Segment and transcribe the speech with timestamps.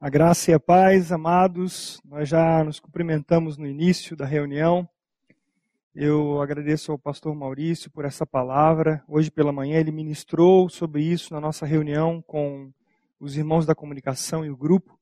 [0.00, 4.88] A graça e a paz, amados, nós já nos cumprimentamos no início da reunião.
[5.92, 9.02] Eu agradeço ao pastor Maurício por essa palavra.
[9.08, 12.72] Hoje pela manhã ele ministrou sobre isso na nossa reunião com
[13.18, 14.96] os irmãos da comunicação e o grupo.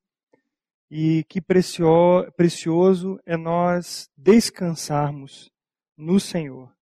[0.91, 5.53] E que precioso é nós descansarmos
[5.95, 6.73] no Senhor,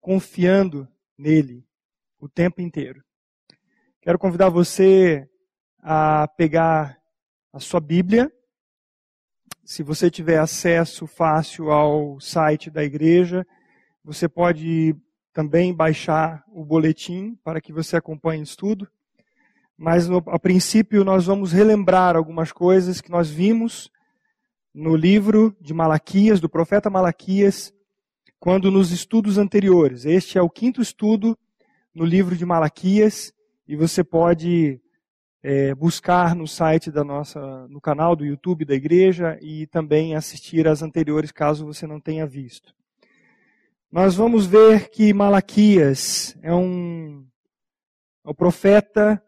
[0.00, 0.86] confiando
[1.18, 1.66] nele
[2.20, 3.02] o tempo inteiro.
[4.00, 5.28] Quero convidar você
[5.80, 7.02] a pegar
[7.54, 8.32] a sua Bíblia.
[9.64, 13.46] Se você tiver acesso fácil ao site da igreja,
[14.02, 14.96] você pode
[15.32, 18.88] também baixar o boletim para que você acompanhe o estudo.
[19.78, 23.88] Mas no, a princípio nós vamos relembrar algumas coisas que nós vimos
[24.74, 27.72] no livro de Malaquias, do profeta Malaquias,
[28.40, 30.04] quando nos estudos anteriores.
[30.04, 31.38] Este é o quinto estudo
[31.94, 33.32] no livro de Malaquias
[33.68, 34.80] e você pode
[35.46, 40.66] é, buscar no site da nossa, no canal do YouTube da igreja e também assistir
[40.66, 42.74] às anteriores, caso você não tenha visto.
[43.92, 47.26] Nós vamos ver que Malaquias é um,
[48.24, 49.22] é o profeta,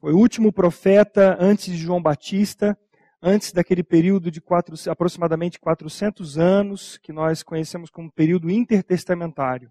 [0.00, 2.76] foi o último profeta antes de João Batista,
[3.20, 9.70] antes daquele período de quatro, aproximadamente 400 anos, que nós conhecemos como período intertestamentário.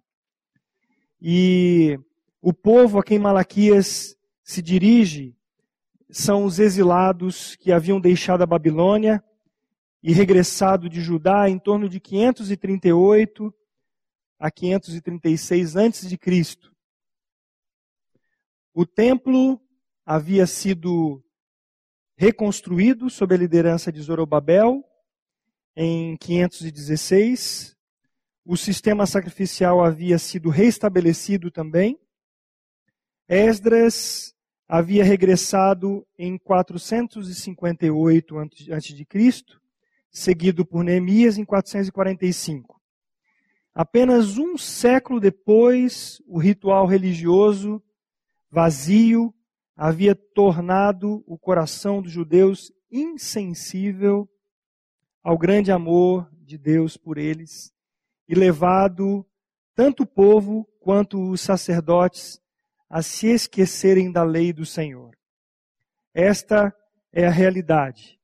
[1.20, 2.00] E
[2.40, 5.36] o povo a quem Malaquias se dirige
[6.12, 9.23] são os exilados que haviam deixado a Babilônia
[10.04, 13.54] e regressado de Judá em torno de 538
[14.38, 16.76] a 536 antes de Cristo.
[18.73, 19.62] O templo
[20.06, 21.23] havia sido
[22.17, 24.84] reconstruído sob a liderança de Zorobabel
[25.76, 27.78] em 516.
[28.44, 31.98] O sistema sacrificial havia sido restabelecido também.
[33.30, 34.36] Esdras
[34.73, 39.44] havia regressado em 458 a.C.,
[40.09, 42.80] seguido por Neemias em 445.
[43.75, 47.83] Apenas um século depois, o ritual religioso
[48.49, 49.36] vazio
[49.76, 54.30] havia tornado o coração dos judeus insensível
[55.21, 57.73] ao grande amor de Deus por eles
[58.26, 59.26] e levado
[59.76, 62.41] tanto o povo quanto os sacerdotes
[62.92, 65.18] a se esquecerem da lei do Senhor.
[66.14, 66.76] Esta
[67.10, 68.20] é a realidade.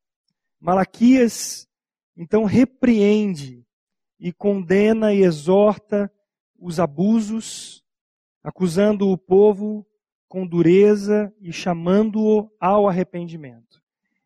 [0.59, 1.69] Malaquias,
[2.17, 3.65] então, repreende
[4.19, 6.11] e condena e exorta
[6.59, 7.81] os abusos,
[8.43, 9.87] acusando o povo
[10.27, 13.81] com dureza e chamando-o ao arrependimento.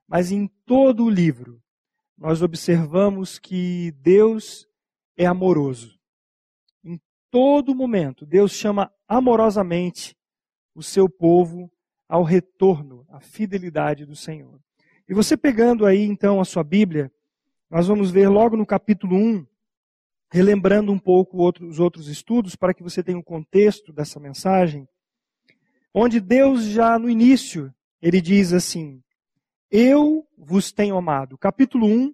[0.08, 1.62] Mas em todo o livro,
[2.18, 4.68] nós observamos que Deus
[5.16, 6.00] é amoroso.
[6.84, 10.16] Em todo momento, Deus chama amorosamente
[10.73, 11.71] o seu povo
[12.07, 14.59] ao retorno, à fidelidade do Senhor.
[15.07, 17.11] E você pegando aí então a sua Bíblia,
[17.69, 19.45] nós vamos ver logo no capítulo 1,
[20.31, 24.87] relembrando um pouco os outros estudos, para que você tenha um contexto dessa mensagem,
[25.93, 29.01] onde Deus já no início, ele diz assim:
[29.69, 31.37] Eu vos tenho amado.
[31.37, 32.13] Capítulo 1,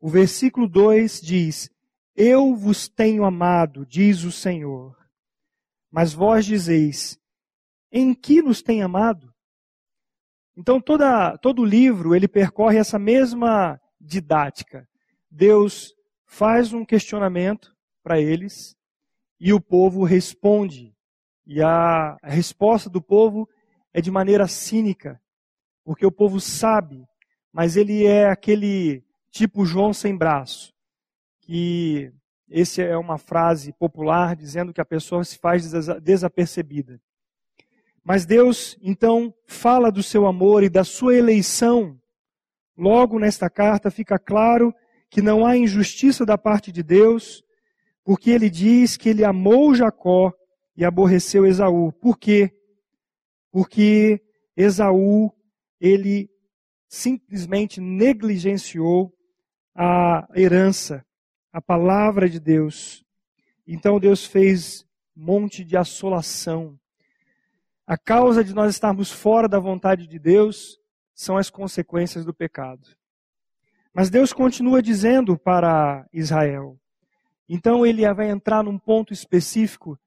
[0.00, 1.70] o versículo 2 diz:
[2.16, 4.96] Eu vos tenho amado, diz o Senhor.
[5.90, 7.18] Mas vós dizeis:
[7.96, 9.32] em que nos tem amado.
[10.56, 14.88] Então toda, todo o livro ele percorre essa mesma didática.
[15.30, 15.94] Deus
[16.26, 17.72] faz um questionamento
[18.02, 18.76] para eles
[19.38, 20.92] e o povo responde.
[21.46, 23.48] E a, resposta do povo
[23.92, 25.20] é de maneira cínica,
[25.84, 27.06] porque o povo sabe,
[27.52, 30.72] mas ele é aquele tipo João sem braço,
[31.40, 32.12] que
[32.48, 35.70] esse é uma frase popular dizendo que a pessoa se faz
[36.02, 37.00] desapercebida.
[38.04, 41.98] Mas Deus, então, fala do seu amor e da sua eleição.
[42.76, 44.74] Logo nesta carta fica claro
[45.08, 47.42] que não há injustiça da parte de Deus,
[48.04, 50.32] porque ele diz que ele amou Jacó
[50.76, 51.92] e aborreceu Esaú.
[51.92, 52.50] Por quê?
[53.50, 54.20] Porque
[54.54, 55.32] Esaú,
[55.80, 56.28] ele
[56.88, 59.12] simplesmente negligenciou
[59.74, 61.04] a herança,
[61.50, 63.02] a palavra de Deus.
[63.66, 64.84] Então Deus fez
[65.16, 66.78] monte de assolação
[67.86, 70.78] a causa de nós estarmos fora da vontade de Deus
[71.14, 72.88] são as consequências do pecado.
[73.92, 76.78] Mas Deus continua dizendo para Israel.
[77.48, 79.98] Então ele vai entrar num ponto específico,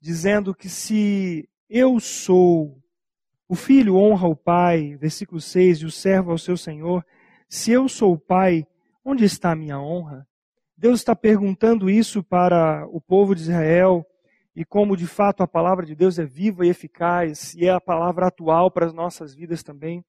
[0.00, 2.78] dizendo que se eu sou,
[3.48, 7.06] o filho honra o pai, versículo 6, e o servo ao seu senhor,
[7.48, 8.66] se eu sou o pai,
[9.04, 10.26] onde está a minha honra?
[10.76, 14.04] Deus está perguntando isso para o povo de Israel,
[14.54, 17.80] e como de fato a palavra de Deus é viva e eficaz e é a
[17.80, 20.04] palavra atual para as nossas vidas também.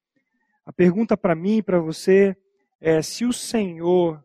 [0.66, 2.36] A pergunta para mim e para você
[2.80, 4.24] é: se o Senhor,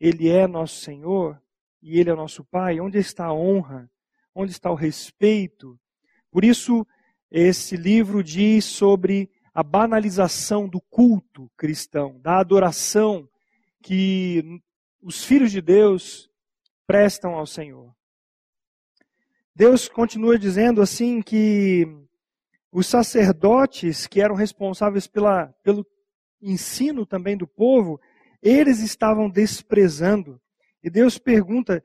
[0.00, 1.40] Ele é nosso Senhor
[1.82, 3.90] e Ele é nosso Pai, onde está a honra?
[4.34, 5.78] Onde está o respeito?
[6.30, 6.86] Por isso,
[7.30, 13.28] esse livro diz sobre a banalização do culto cristão, da adoração
[13.82, 14.60] que
[15.02, 16.30] os filhos de Deus
[16.86, 17.94] prestam ao Senhor.
[19.54, 21.86] Deus continua dizendo assim que
[22.70, 25.86] os sacerdotes que eram responsáveis pela, pelo
[26.40, 28.00] ensino também do povo,
[28.42, 30.40] eles estavam desprezando.
[30.82, 31.84] E Deus pergunta,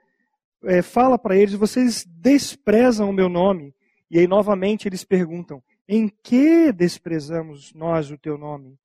[0.64, 3.76] é, fala para eles: vocês desprezam o meu nome.
[4.10, 8.80] E aí novamente eles perguntam: em que desprezamos nós o teu nome?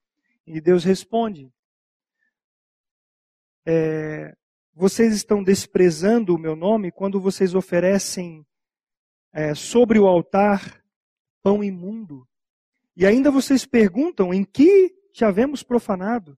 [0.44, 1.48] E Deus responde:
[3.64, 4.34] é,
[4.74, 8.44] vocês estão desprezando o meu nome quando vocês oferecem
[9.32, 10.82] é, sobre o altar
[11.42, 12.26] pão imundo.
[12.96, 16.36] E ainda vocês perguntam em que te havemos profanado.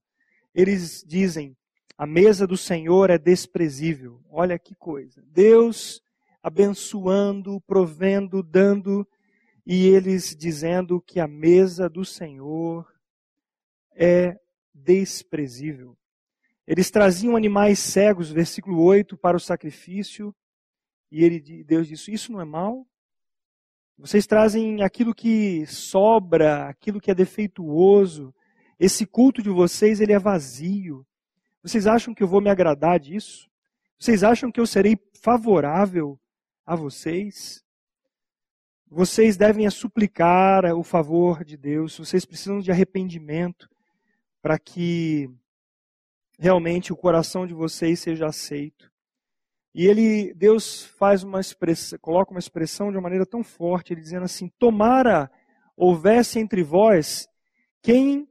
[0.54, 1.56] Eles dizem:
[1.98, 4.20] a mesa do Senhor é desprezível.
[4.30, 5.22] Olha que coisa.
[5.26, 6.02] Deus
[6.42, 9.08] abençoando, provendo, dando,
[9.66, 12.86] e eles dizendo que a mesa do Senhor
[13.94, 14.38] é
[14.72, 15.96] desprezível.
[16.66, 20.34] Eles traziam animais cegos, versículo 8, para o sacrifício,
[21.14, 22.84] e ele, Deus disse: Isso não é mal?
[23.96, 28.34] Vocês trazem aquilo que sobra, aquilo que é defeituoso.
[28.80, 31.06] Esse culto de vocês, ele é vazio.
[31.62, 33.48] Vocês acham que eu vou me agradar disso?
[33.96, 36.18] Vocês acham que eu serei favorável
[36.66, 37.64] a vocês.
[38.90, 43.70] Vocês devem suplicar o favor de Deus, vocês precisam de arrependimento
[44.42, 45.30] para que
[46.40, 48.92] realmente o coração de vocês seja aceito.
[49.74, 54.00] E ele, Deus faz uma expressão, coloca uma expressão de uma maneira tão forte, ele
[54.00, 55.30] dizendo assim: Tomara
[55.76, 57.28] houvesse entre vós
[57.82, 58.28] quem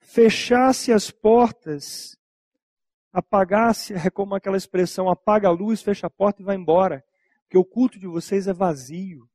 [0.00, 2.16] fechasse as portas,
[3.12, 7.04] apagasse, é como aquela expressão, apaga a luz, fecha a porta e vai embora
[7.52, 9.28] porque o culto de vocês é vazio.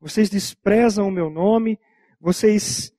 [0.00, 1.78] Vocês desprezam o meu nome,
[2.18, 2.90] vocês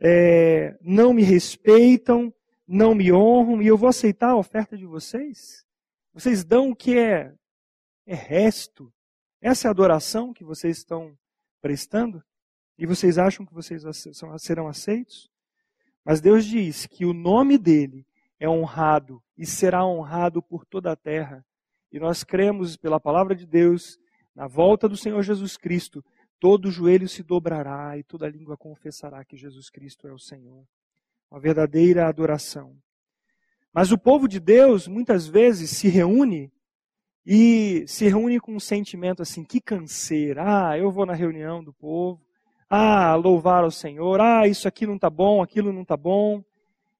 [0.00, 2.32] é, não me respeitam,
[2.66, 5.66] não me honram, e eu vou aceitar a oferta de vocês?
[6.20, 7.34] Vocês dão o que é,
[8.04, 8.92] é resto.
[9.40, 11.16] Essa é a adoração que vocês estão
[11.62, 12.22] prestando?
[12.76, 13.82] E vocês acham que vocês
[14.38, 15.30] serão aceitos?
[16.04, 18.06] Mas Deus diz que o nome dele
[18.38, 21.42] é honrado e será honrado por toda a terra.
[21.90, 23.98] E nós cremos pela palavra de Deus,
[24.34, 26.04] na volta do Senhor Jesus Cristo,
[26.38, 30.66] todo joelho se dobrará e toda língua confessará que Jesus Cristo é o Senhor.
[31.30, 32.76] Uma verdadeira adoração.
[33.72, 36.52] Mas o povo de Deus muitas vezes se reúne
[37.24, 40.70] e se reúne com um sentimento assim, que canseira.
[40.70, 42.20] Ah, eu vou na reunião do povo.
[42.68, 44.20] Ah, louvar ao Senhor.
[44.20, 46.42] Ah, isso aqui não está bom, aquilo não está bom.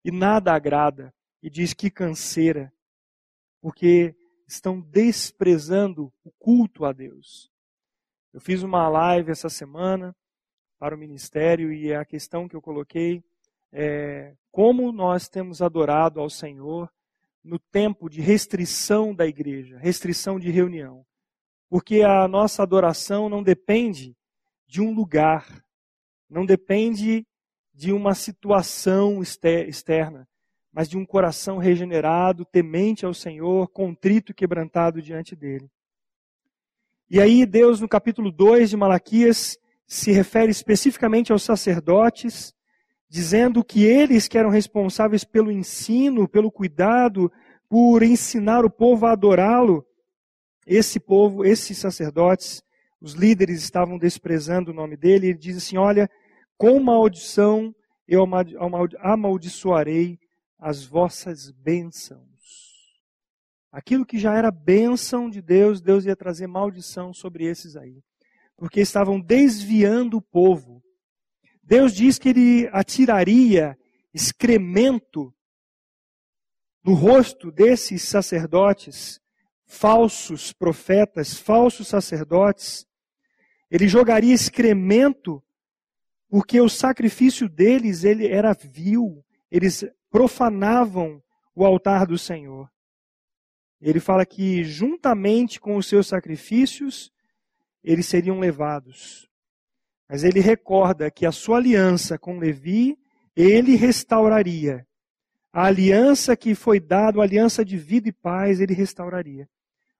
[0.05, 1.12] E nada agrada.
[1.43, 2.73] E diz que canseira.
[3.61, 4.14] Porque
[4.46, 7.50] estão desprezando o culto a Deus.
[8.32, 10.14] Eu fiz uma live essa semana
[10.78, 13.23] para o ministério e a questão que eu coloquei
[13.72, 16.90] é como nós temos adorado ao Senhor
[17.43, 21.06] no tempo de restrição da igreja, restrição de reunião.
[21.69, 24.17] Porque a nossa adoração não depende
[24.67, 25.64] de um lugar,
[26.28, 27.26] não depende
[27.72, 30.28] de uma situação externa,
[30.73, 35.71] mas de um coração regenerado, temente ao Senhor, contrito e quebrantado diante dele.
[37.09, 42.54] E aí, Deus, no capítulo 2 de Malaquias, se refere especificamente aos sacerdotes,
[43.11, 47.31] dizendo que eles que eram responsáveis pelo ensino, pelo cuidado,
[47.69, 49.85] por ensinar o povo a adorá-lo,
[50.64, 52.62] esse povo, esses sacerdotes,
[53.00, 55.26] os líderes estavam desprezando o nome dele.
[55.29, 56.09] Ele diz assim: Olha,
[56.57, 57.75] com maldição
[58.07, 58.25] eu
[59.00, 60.19] amaldiçoarei
[60.59, 62.21] as vossas bênçãos.
[63.73, 68.02] Aquilo que já era bênção de Deus, Deus ia trazer maldição sobre esses aí.
[68.57, 70.83] Porque estavam desviando o povo.
[71.70, 73.78] Deus diz que ele atiraria
[74.12, 75.32] excremento
[76.82, 79.20] no rosto desses sacerdotes,
[79.66, 82.84] falsos profetas, falsos sacerdotes.
[83.70, 85.40] Ele jogaria excremento
[86.28, 89.24] porque o sacrifício deles ele era vil.
[89.48, 91.22] Eles profanavam
[91.54, 92.68] o altar do Senhor.
[93.80, 97.12] Ele fala que juntamente com os seus sacrifícios,
[97.80, 99.29] eles seriam levados.
[100.11, 102.99] Mas ele recorda que a sua aliança com Levi,
[103.37, 104.85] ele restauraria.
[105.52, 109.49] A aliança que foi dada, a aliança de vida e paz, ele restauraria.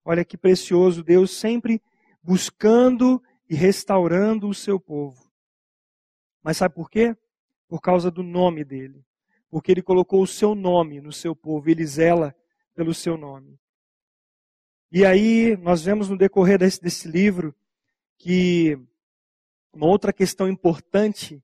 [0.05, 1.81] Olha que precioso, Deus sempre
[2.23, 5.31] buscando e restaurando o seu povo.
[6.43, 7.17] Mas sabe por quê?
[7.71, 9.07] por causa do nome dele,
[9.49, 12.35] porque ele colocou o seu nome no seu povo, ele zela
[12.75, 13.57] pelo seu nome.
[14.91, 17.55] E aí nós vemos no decorrer desse, desse livro
[18.19, 18.77] que
[19.73, 21.43] uma outra questão importante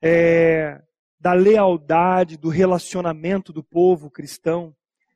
[0.00, 0.82] é
[1.20, 4.74] da lealdade, do relacionamento do povo cristão.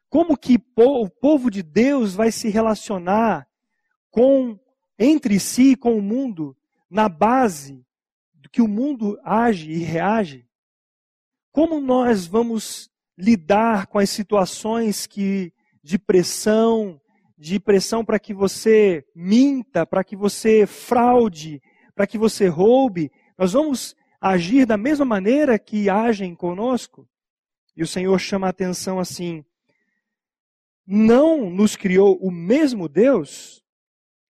[0.09, 3.47] Como que o povo de Deus vai se relacionar
[4.11, 4.59] com
[4.99, 6.57] entre si com o mundo
[6.91, 7.85] na base
[8.35, 10.47] do que o mundo age e reage?
[11.53, 17.01] Como nós vamos lidar com as situações que de pressão,
[17.37, 21.63] de pressão para que você minta, para que você fraude,
[21.95, 23.11] para que você roube?
[23.37, 27.09] Nós vamos agir da mesma maneira que agem conosco?
[27.77, 29.45] E o Senhor chama a atenção assim:
[30.87, 33.63] não nos criou o mesmo Deus?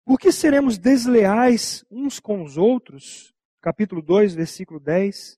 [0.03, 3.33] Por que seremos desleais uns com os outros?
[3.61, 5.37] Capítulo 2, versículo 10.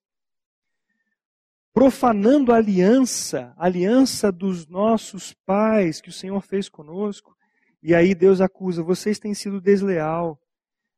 [1.73, 7.35] Profanando a aliança, a aliança dos nossos pais que o Senhor fez conosco.
[7.83, 10.39] E aí Deus acusa: vocês têm sido desleal,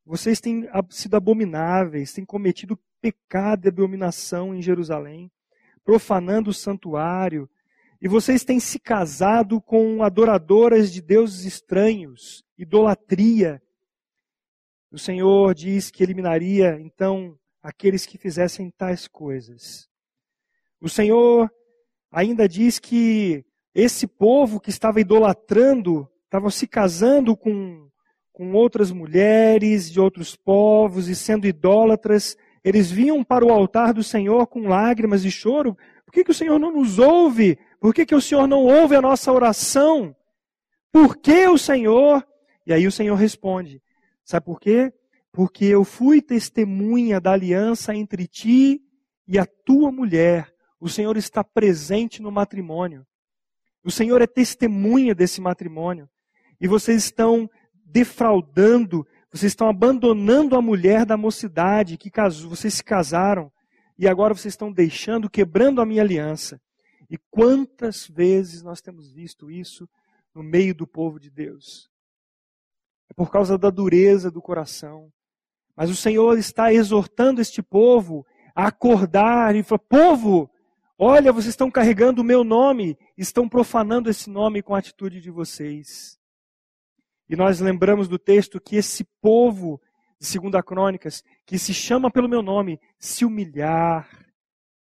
[0.06, 5.32] vocês têm sido abomináveis, têm cometido pecado e abominação em Jerusalém,
[5.84, 7.50] profanando o santuário,
[8.02, 13.62] e vocês têm se casado com adoradoras de deuses estranhos, idolatria.
[14.92, 19.88] O Senhor diz que eliminaria então aqueles que fizessem tais coisas.
[20.82, 21.50] O Senhor
[22.12, 27.90] ainda diz que esse povo que estava idolatrando, estava se casando com,
[28.34, 34.04] com outras mulheres de outros povos e sendo idólatras, eles vinham para o altar do
[34.04, 35.78] Senhor com lágrimas e choro.
[36.04, 37.60] Por que, que o Senhor não nos ouve?
[37.80, 40.16] Por que, que o Senhor não ouve a nossa oração?
[40.92, 42.26] Por que o Senhor?
[42.66, 43.82] E aí o Senhor responde:
[44.26, 44.92] Sabe por quê?
[45.32, 48.82] Porque eu fui testemunha da aliança entre ti
[49.28, 50.52] e a tua mulher.
[50.80, 53.06] O Senhor está presente no matrimônio.
[53.84, 56.10] O Senhor é testemunha desse matrimônio.
[56.60, 57.50] E vocês estão
[57.94, 63.52] defraudando vocês estão abandonando a mulher da mocidade que casou, vocês se casaram
[63.98, 66.62] e agora vocês estão deixando, quebrando a minha aliança.
[67.10, 69.90] E quantas vezes nós temos visto isso
[70.36, 71.90] no meio do povo de Deus?
[73.10, 75.12] É por causa da dureza do coração.
[75.76, 78.24] Mas o Senhor está exortando este povo
[78.56, 80.48] a acordar e falar: povo,
[80.96, 85.32] olha, vocês estão carregando o meu nome, estão profanando esse nome com a atitude de
[85.32, 86.20] vocês.
[87.30, 89.82] E nós lembramos do texto que esse povo
[90.20, 94.10] de Segunda Crônicas, que se chama pelo meu nome, se humilhar,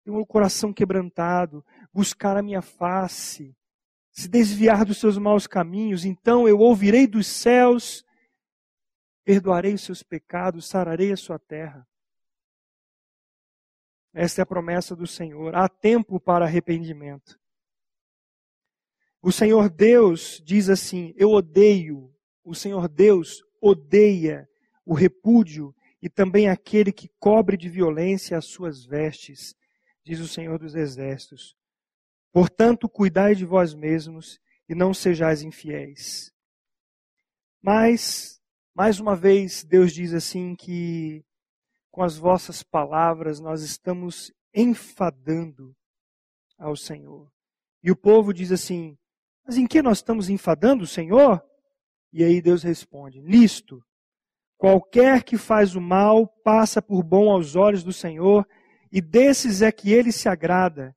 [0.05, 3.57] ter um coração quebrantado, buscar a minha face,
[4.13, 8.05] se desviar dos seus maus caminhos, então eu ouvirei dos céus,
[9.25, 11.85] perdoarei os seus pecados, sararei a sua terra.
[14.13, 15.57] Esta é a promessa do Senhor.
[15.57, 17.41] Há tempo para arrependimento.
[19.21, 22.14] O Senhor Deus diz assim: Eu odeio
[22.45, 24.49] o Senhor Deus odeia
[24.85, 29.55] o repúdio e também aquele que cobre de violência as suas vestes,
[30.05, 31.57] diz o Senhor dos Exércitos.
[32.31, 36.31] Portanto, cuidai de vós mesmos e não sejais infiéis.
[37.63, 38.39] Mas,
[38.75, 41.25] mais uma vez, Deus diz assim que
[41.91, 45.75] com as vossas palavras nós estamos enfadando
[46.59, 47.33] ao Senhor.
[47.83, 48.99] E o povo diz assim:
[49.47, 51.43] Mas em que nós estamos enfadando o Senhor?
[52.15, 53.85] E aí Deus responde: Nisto,
[54.57, 58.47] qualquer que faz o mal passa por bom aos olhos do Senhor,
[58.93, 60.95] e desses é que ele se agrada.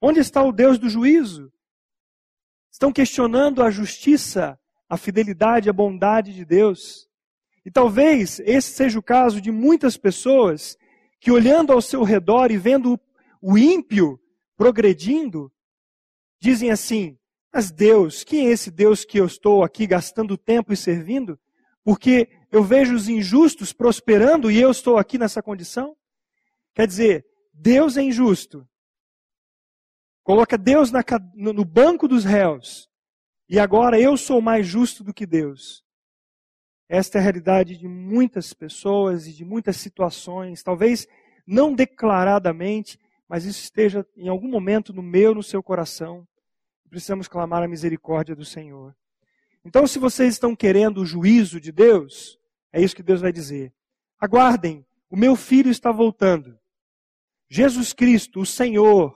[0.00, 1.52] Onde está o Deus do juízo?
[2.70, 4.56] Estão questionando a justiça,
[4.88, 7.08] a fidelidade, a bondade de Deus.
[7.66, 10.78] E talvez esse seja o caso de muitas pessoas
[11.18, 13.00] que, olhando ao seu redor e vendo
[13.42, 14.20] o ímpio
[14.56, 15.50] progredindo,
[16.40, 17.18] dizem assim:
[17.54, 21.38] mas Deus, quem é esse Deus que eu estou aqui gastando tempo e servindo?
[21.84, 25.96] Porque eu vejo os injustos prosperando e eu estou aqui nessa condição?
[26.74, 28.68] Quer dizer, Deus é injusto.
[30.24, 31.04] Coloca Deus na,
[31.36, 32.88] no banco dos réus.
[33.48, 35.84] E agora eu sou mais justo do que Deus.
[36.88, 41.06] Esta é a realidade de muitas pessoas e de muitas situações, talvez
[41.46, 46.26] não declaradamente, mas isso esteja em algum momento no meu, no seu coração
[46.94, 48.94] precisamos clamar a misericórdia do Senhor.
[49.64, 52.38] Então, se vocês estão querendo o juízo de Deus,
[52.72, 53.74] é isso que Deus vai dizer.
[54.16, 56.56] Aguardem, o meu filho está voltando.
[57.48, 59.12] Jesus Cristo, o Senhor,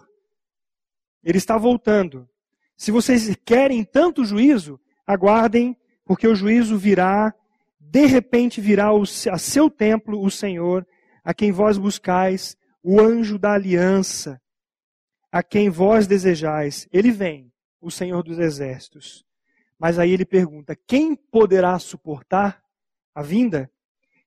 [1.23, 2.29] ele está voltando.
[2.77, 7.33] Se vocês querem tanto juízo, aguardem, porque o juízo virá,
[7.79, 8.89] de repente virá
[9.31, 10.85] a seu templo o Senhor,
[11.23, 14.43] a quem vós buscais, o anjo da aliança,
[15.31, 16.89] a quem vós desejais.
[16.91, 19.25] Ele vem, o Senhor dos exércitos.
[19.79, 22.63] Mas aí ele pergunta: quem poderá suportar
[23.15, 23.71] a vinda?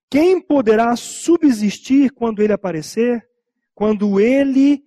[0.10, 3.28] Quem poderá subsistir quando ele aparecer?
[3.74, 4.84] Quando ele,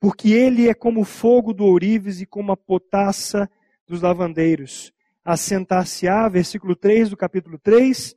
[0.00, 3.48] porque ele é como o fogo do ourives e como a potassa
[3.86, 4.92] dos lavandeiros.
[5.24, 8.14] Assentar-se-á, versículo 3 do capítulo 3,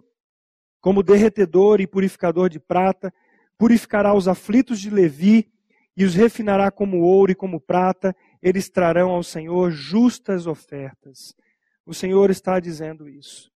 [0.82, 3.14] como derretedor e purificador de prata,
[3.58, 5.52] purificará os aflitos de Levi
[5.96, 11.34] e os refinará como ouro e como prata, eles trarão ao Senhor justas ofertas.
[11.86, 13.52] O Senhor está dizendo isso.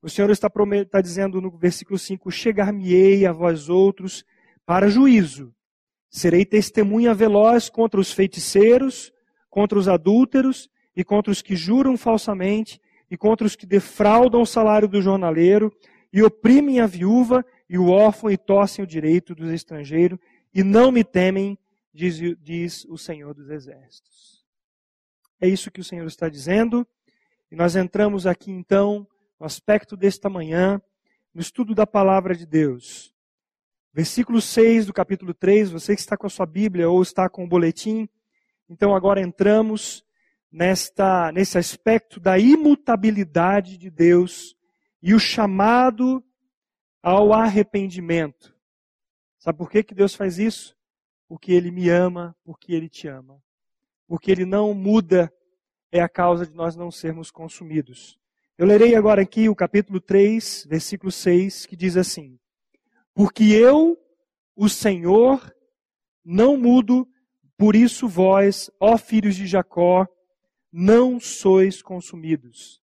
[0.00, 4.24] O Senhor está, está dizendo no versículo 5: Chegar-me-ei a vós outros
[4.66, 5.54] para juízo.
[6.10, 9.12] Serei testemunha veloz contra os feiticeiros,
[9.48, 14.46] contra os adúlteros e contra os que juram falsamente e contra os que defraudam o
[14.46, 15.72] salário do jornaleiro
[16.12, 20.18] e oprimem a viúva e o órfão e torcem o direito dos estrangeiros
[20.54, 21.58] e não me temem,
[21.92, 24.44] diz, diz o Senhor dos Exércitos.
[25.40, 26.86] É isso que o Senhor está dizendo.
[27.50, 29.06] E nós entramos aqui então
[29.38, 30.80] no aspecto desta manhã,
[31.34, 33.12] no estudo da palavra de Deus.
[33.92, 37.44] Versículo 6 do capítulo 3, você que está com a sua Bíblia ou está com
[37.44, 38.08] o boletim,
[38.68, 40.02] então agora entramos
[40.50, 44.56] nesta, nesse aspecto da imutabilidade de Deus
[45.02, 46.24] e o chamado
[47.02, 48.56] ao arrependimento.
[49.38, 50.76] Sabe por que, que Deus faz isso?
[51.32, 53.42] Porque Ele me ama, porque Ele te ama.
[54.06, 55.32] Porque Ele não muda,
[55.90, 58.20] é a causa de nós não sermos consumidos.
[58.58, 62.38] Eu lerei agora aqui o capítulo 3, versículo 6, que diz assim:
[63.14, 63.98] Porque eu,
[64.54, 65.56] o Senhor,
[66.22, 67.08] não mudo,
[67.56, 70.06] por isso vós, ó filhos de Jacó,
[70.70, 72.78] não sois consumidos.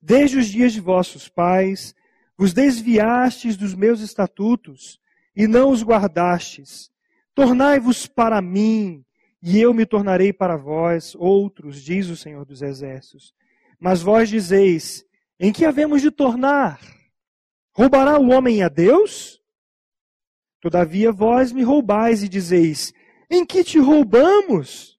[0.00, 1.94] Desde os dias de vossos pais,
[2.34, 4.98] vos desviastes dos meus estatutos
[5.36, 6.90] e não os guardastes.
[7.34, 9.04] Tornai-vos para mim,
[9.42, 13.34] e eu me tornarei para vós outros, diz o Senhor dos Exércitos.
[13.80, 15.04] Mas vós dizeis:
[15.40, 16.80] em que havemos de tornar?
[17.74, 19.40] Roubará o homem a Deus?
[20.60, 22.92] Todavia vós me roubais e dizeis:
[23.28, 24.98] em que te roubamos?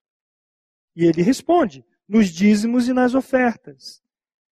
[0.95, 4.01] E ele responde: nos dízimos e nas ofertas.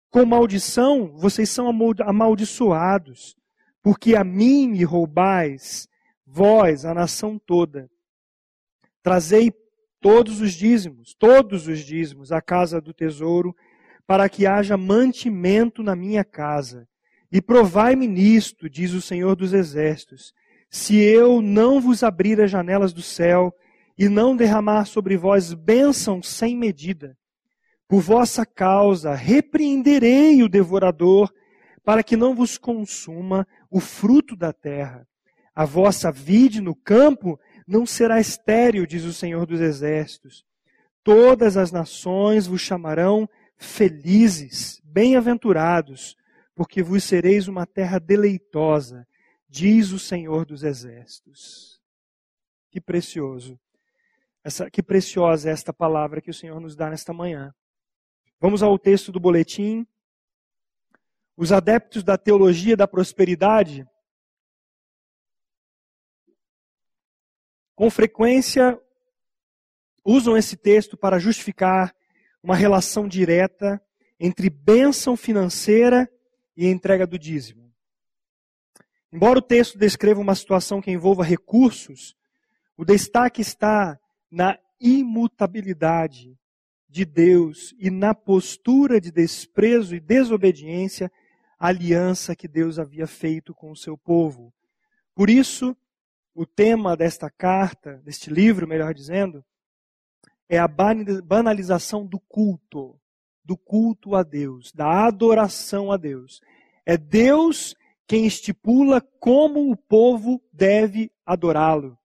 [0.10, 1.67] Com maldição vocês são
[2.06, 3.36] amaldiçoados,
[3.82, 5.89] porque a mim me roubais,
[6.34, 7.88] vós, a nação toda.
[9.04, 9.54] Trazei
[10.02, 13.56] todos os dízimos, todos os dízimos, à casa do tesouro,
[14.08, 16.88] para que haja mantimento na minha casa.
[17.32, 20.34] E provai-me nisto, diz o Senhor dos Exércitos,
[20.72, 23.54] se eu não vos abrir as janelas do céu
[23.96, 27.15] e não derramar sobre vós bênção sem medida.
[27.88, 31.32] Por vossa causa repreenderei o devorador,
[31.84, 35.08] para que não vos consuma o fruto da terra.
[35.56, 40.46] A vossa vide no campo não será estéril, diz o Senhor dos Exércitos.
[41.04, 46.18] Todas as nações vos chamarão Felizes, bem-aventurados,
[46.56, 49.08] porque vos sereis uma terra deleitosa,
[49.48, 51.80] diz o Senhor dos Exércitos.
[52.70, 53.60] Que precioso.
[54.44, 57.54] Essa, que preciosa é esta palavra que o Senhor nos dá nesta manhã.
[58.39, 59.88] Vamos ao texto do boletim.
[61.38, 63.88] Os adeptos da teologia da prosperidade,
[67.76, 68.80] com frequência,
[70.04, 71.96] usam esse texto para justificar
[72.42, 73.82] uma relação direta
[74.20, 76.10] entre bênção financeira
[76.56, 77.72] e entrega do dízimo.
[79.12, 82.16] Embora o texto descreva uma situação que envolva recursos,
[82.76, 86.38] o destaque está na imutabilidade
[86.90, 91.12] de Deus e na postura de desprezo e desobediência
[91.60, 94.54] à aliança que Deus havia feito com o seu povo.
[95.16, 95.78] Por isso,
[96.34, 99.43] o tema desta carta, deste livro, melhor dizendo,
[100.50, 103.00] é a banalização do culto,
[103.43, 106.41] do culto a Deus, da adoração a Deus.
[106.86, 107.76] É Deus
[108.08, 111.98] quem estipula como o povo deve adorá-lo.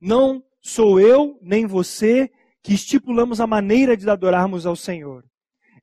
[0.00, 2.30] Não sou eu nem você
[2.62, 5.24] que estipulamos a maneira de adorarmos ao Senhor.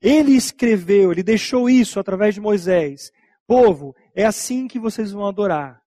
[0.00, 3.10] Ele escreveu, ele deixou isso através de Moisés.
[3.46, 5.80] Povo, é assim que vocês vão adorar,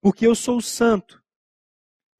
[0.00, 1.23] porque eu sou santo.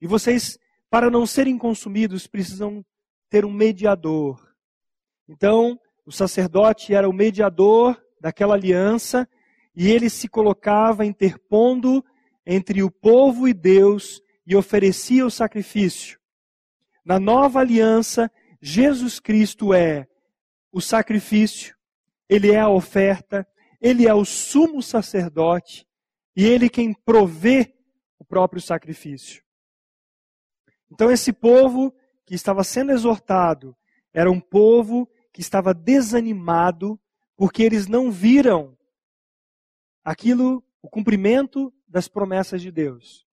[0.05, 0.59] E vocês,
[0.90, 2.85] para não serem consumidos, precisam
[3.31, 4.55] ter um mediador.
[5.27, 9.27] Então, o sacerdote era o mediador daquela aliança
[9.75, 12.05] e ele se colocava interpondo
[12.45, 16.21] entre o povo e Deus e oferecia o sacrifício.
[17.03, 20.07] Na nova aliança, Jesus Cristo é
[20.71, 21.75] o sacrifício,
[22.29, 23.49] ele é a oferta,
[23.81, 25.87] ele é o sumo sacerdote
[26.37, 27.75] e ele quem provê
[28.19, 29.43] o próprio sacrifício.
[30.94, 31.92] Então, esse povo
[32.24, 33.76] que estava sendo exortado
[34.12, 36.98] era um povo que estava desanimado
[37.37, 38.78] porque eles não viram
[40.04, 43.26] aquilo, o cumprimento das promessas de Deus.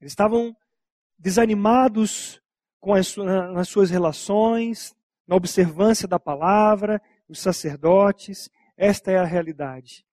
[0.00, 0.56] Eles estavam
[1.16, 2.42] desanimados
[2.80, 8.50] com as, nas suas relações, na observância da palavra, os sacerdotes.
[8.76, 10.04] Esta é a realidade.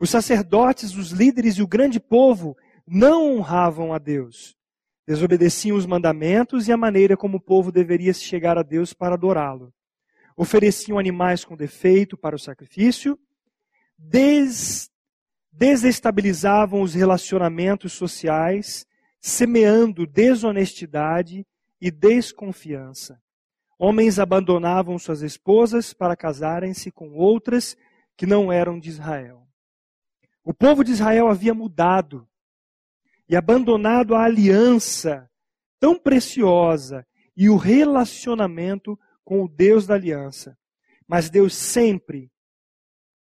[0.00, 4.58] Os sacerdotes, os líderes e o grande povo não honravam a Deus.
[5.06, 9.72] Desobedeciam os mandamentos e a maneira como o povo deveria chegar a Deus para adorá-lo.
[10.36, 13.18] Ofereciam animais com defeito para o sacrifício,
[13.98, 14.90] des,
[15.52, 18.86] desestabilizavam os relacionamentos sociais,
[19.20, 21.46] semeando desonestidade
[21.80, 23.20] e desconfiança.
[23.78, 27.76] Homens abandonavam suas esposas para casarem-se com outras
[28.16, 29.46] que não eram de Israel.
[30.44, 32.28] O povo de Israel havia mudado
[33.30, 35.30] e abandonado a aliança
[35.78, 40.58] tão preciosa e o relacionamento com o Deus da aliança.
[41.06, 42.28] Mas Deus sempre,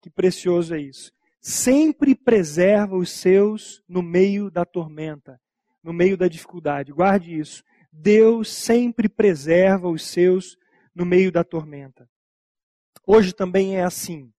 [0.01, 5.39] que precioso é isso, sempre preserva os seus no meio da tormenta,
[5.85, 6.91] no meio da dificuldade.
[6.91, 7.63] Guarde isso.
[7.93, 10.57] Deus sempre preserva os seus
[10.95, 12.09] no meio da tormenta.
[13.07, 14.33] Hoje também é assim.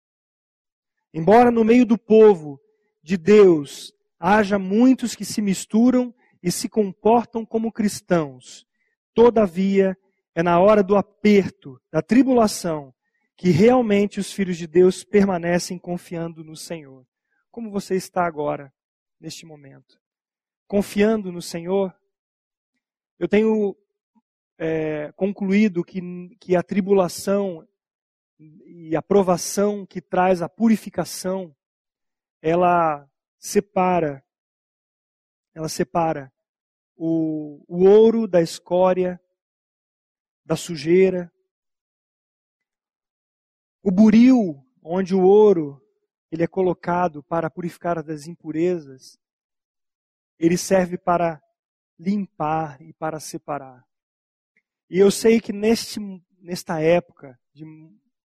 [1.14, 2.60] Embora no meio do povo
[3.04, 8.66] de Deus haja muitos que se misturam e se comportam como cristãos,
[9.14, 9.96] todavia
[10.34, 12.94] é na hora do aperto, da tribulação,
[13.36, 17.06] que realmente os filhos de Deus permanecem confiando no Senhor.
[17.50, 18.72] Como você está agora,
[19.18, 19.98] neste momento?
[20.68, 21.94] Confiando no Senhor?
[23.18, 23.74] Eu tenho
[24.58, 26.00] é, concluído que,
[26.38, 27.66] que a tribulação
[28.38, 31.54] e a provação que traz a purificação,
[32.40, 33.09] ela
[33.40, 34.22] separa,
[35.54, 36.30] ela separa
[36.94, 39.18] o, o ouro da escória,
[40.44, 41.32] da sujeira.
[43.82, 45.82] O buril, onde o ouro
[46.30, 49.18] ele é colocado para purificar das impurezas,
[50.38, 51.42] ele serve para
[51.98, 53.84] limpar e para separar.
[54.88, 55.98] E eu sei que neste,
[56.38, 57.64] nesta época de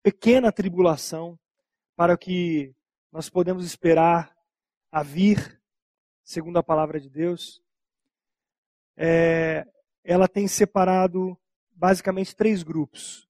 [0.02, 1.40] pequena tribulação,
[1.96, 2.76] para o que
[3.12, 4.35] nós podemos esperar
[4.96, 5.62] a vir,
[6.24, 7.62] segundo a palavra de Deus,
[8.96, 9.68] é,
[10.06, 11.38] ela tem separado
[11.70, 13.28] basicamente três grupos.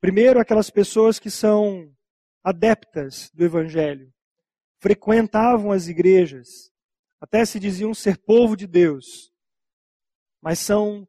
[0.00, 1.94] Primeiro, aquelas pessoas que são
[2.42, 4.10] adeptas do Evangelho,
[4.78, 6.72] frequentavam as igrejas,
[7.20, 9.30] até se diziam ser povo de Deus,
[10.40, 11.06] mas são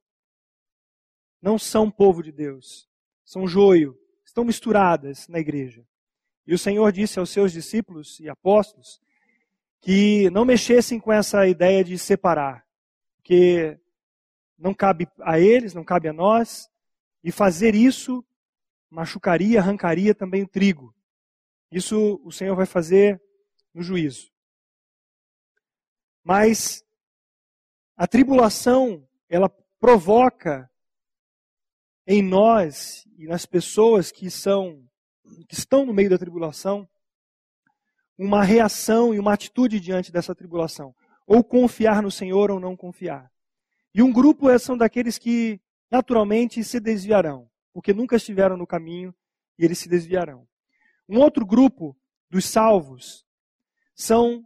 [1.41, 2.89] não são povo de Deus,
[3.23, 5.87] são joio, estão misturadas na igreja.
[6.45, 9.01] E o Senhor disse aos seus discípulos e apóstolos
[9.79, 12.65] que não mexessem com essa ideia de separar,
[13.21, 13.77] que
[14.57, 16.69] não cabe a eles, não cabe a nós,
[17.23, 18.23] e fazer isso
[18.89, 20.93] machucaria, arrancaria também o trigo.
[21.71, 23.21] Isso o Senhor vai fazer
[23.73, 24.31] no juízo.
[26.23, 26.85] Mas
[27.97, 30.69] a tribulação, ela provoca
[32.07, 34.87] em nós e nas pessoas que são
[35.47, 36.87] que estão no meio da tribulação
[38.17, 43.31] uma reação e uma atitude diante dessa tribulação, ou confiar no Senhor ou não confiar.
[43.93, 49.13] E um grupo é, são daqueles que naturalmente se desviarão, porque nunca estiveram no caminho
[49.57, 50.47] e eles se desviarão.
[51.09, 51.97] Um outro grupo
[52.29, 53.25] dos salvos
[53.95, 54.45] são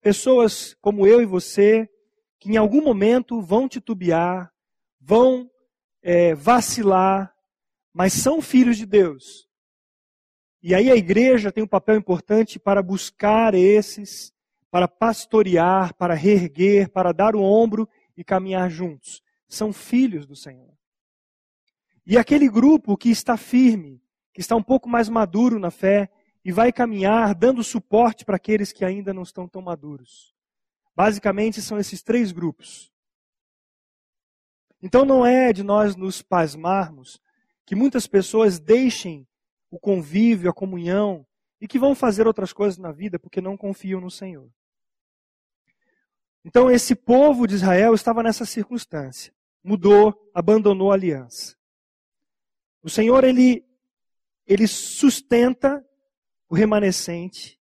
[0.00, 1.86] Pessoas como eu e você,
[2.38, 4.50] que em algum momento vão titubear,
[4.98, 5.50] vão
[6.02, 7.34] é, vacilar,
[7.92, 9.46] mas são filhos de Deus.
[10.62, 14.32] E aí a igreja tem um papel importante para buscar esses,
[14.70, 19.22] para pastorear, para reerguer, para dar o ombro e caminhar juntos.
[19.48, 20.70] São filhos do Senhor.
[22.06, 24.02] E aquele grupo que está firme,
[24.34, 26.10] que está um pouco mais maduro na fé,
[26.44, 30.34] e vai caminhar dando suporte para aqueles que ainda não estão tão maduros.
[30.94, 32.90] Basicamente são esses três grupos.
[34.82, 37.20] Então não é de nós nos pasmarmos
[37.66, 39.26] que muitas pessoas deixem
[39.70, 41.26] o convívio, a comunhão
[41.60, 44.50] e que vão fazer outras coisas na vida porque não confiam no Senhor.
[46.44, 49.32] Então esse povo de Israel estava nessa circunstância.
[49.62, 51.54] Mudou, abandonou a aliança.
[52.82, 53.64] O Senhor ele
[54.46, 55.84] ele sustenta
[56.48, 57.60] o remanescente,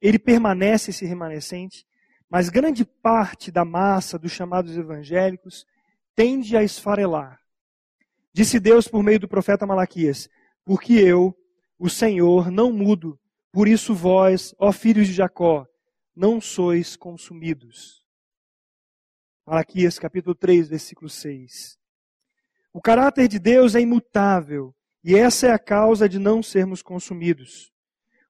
[0.00, 1.84] ele permanece esse remanescente,
[2.30, 5.66] mas grande parte da massa dos chamados evangélicos
[6.14, 7.40] tende a esfarelar.
[8.32, 10.28] Disse Deus por meio do profeta Malaquias:
[10.64, 11.36] Porque eu,
[11.78, 13.20] o Senhor, não mudo,
[13.52, 15.66] por isso vós, ó filhos de Jacó,
[16.16, 18.04] não sois consumidos.
[19.46, 21.78] Malaquias capítulo 3, versículo 6.
[22.72, 24.74] O caráter de Deus é imutável
[25.04, 27.70] e essa é a causa de não sermos consumidos.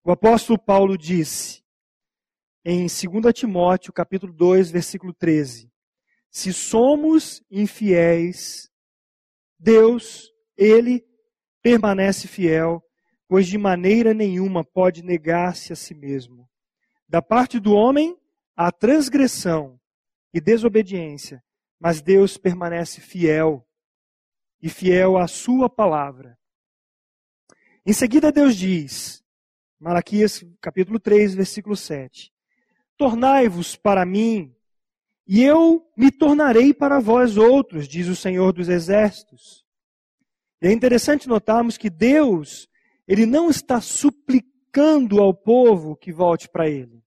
[0.03, 1.63] O apóstolo Paulo disse
[2.65, 5.71] em 2 Timóteo capítulo 2, versículo 13:
[6.31, 8.71] Se somos infiéis,
[9.59, 11.07] Deus, ele
[11.65, 12.85] permanece fiel,
[13.27, 16.47] pois de maneira nenhuma pode negar-se a si mesmo.
[17.09, 18.19] Da parte do homem,
[18.55, 19.81] há transgressão
[20.33, 21.43] e desobediência,
[21.81, 23.67] mas Deus permanece fiel
[24.61, 26.39] e fiel à sua palavra.
[27.87, 29.25] Em seguida, Deus diz,
[29.81, 32.31] Malaquias capítulo 3, versículo 7:
[32.99, 34.55] Tornai-vos para mim,
[35.27, 39.64] e eu me tornarei para vós outros, diz o Senhor dos Exércitos.
[40.65, 42.71] E é interessante notarmos que Deus,
[43.07, 47.05] ele não está suplicando ao povo que volte para ele.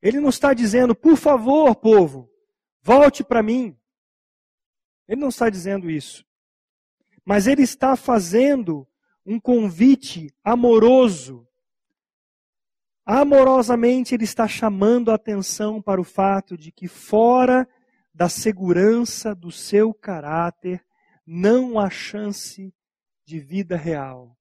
[0.00, 2.30] Ele não está dizendo, por favor, povo,
[2.80, 3.76] volte para mim.
[5.08, 6.24] Ele não está dizendo isso.
[7.24, 8.86] Mas ele está fazendo
[9.24, 11.48] um convite amoroso.
[13.04, 17.68] Amorosamente, ele está chamando a atenção para o fato de que, fora
[18.14, 20.86] da segurança do seu caráter,
[21.26, 22.72] não há chance
[23.24, 24.36] de vida real.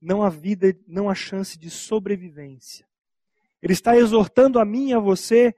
[0.00, 2.86] Não há vida, não há chance de sobrevivência.
[3.62, 5.54] Ele está exortando a mim e a você,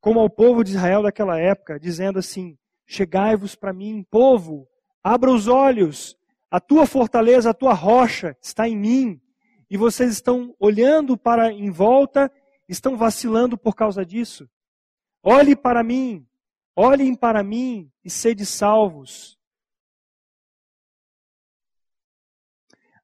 [0.00, 4.66] como ao povo de Israel daquela época, dizendo assim: Chegai-vos para mim, povo,
[5.04, 6.16] abra os olhos,
[6.50, 9.20] a tua fortaleza, a tua rocha está em mim.
[9.70, 12.32] E vocês estão olhando para em volta,
[12.68, 14.48] estão vacilando por causa disso.
[15.22, 16.26] Olhe para mim,
[16.74, 19.38] olhem para mim e sede salvos.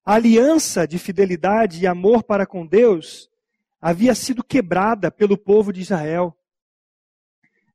[0.06, 3.28] A aliança de fidelidade e amor para com Deus
[3.80, 6.32] havia sido quebrada pelo povo de Israel.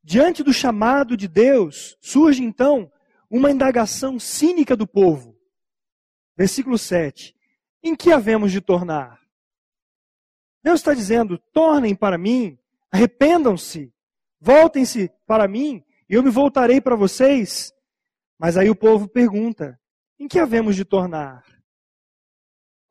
[0.02, 2.89] Diante do chamado de Deus, surge então
[3.30, 5.38] uma indagação cínica do povo.
[6.38, 7.36] Versículo 7.
[7.84, 9.20] Em que havemos de tornar?
[10.63, 12.58] Deus está dizendo: tornem para mim,
[12.89, 13.94] arrependam-se,
[14.39, 17.74] voltem-se para mim, e eu me voltarei para vocês.
[18.39, 19.78] Mas aí o povo pergunta:
[20.17, 21.51] em que havemos de tornar?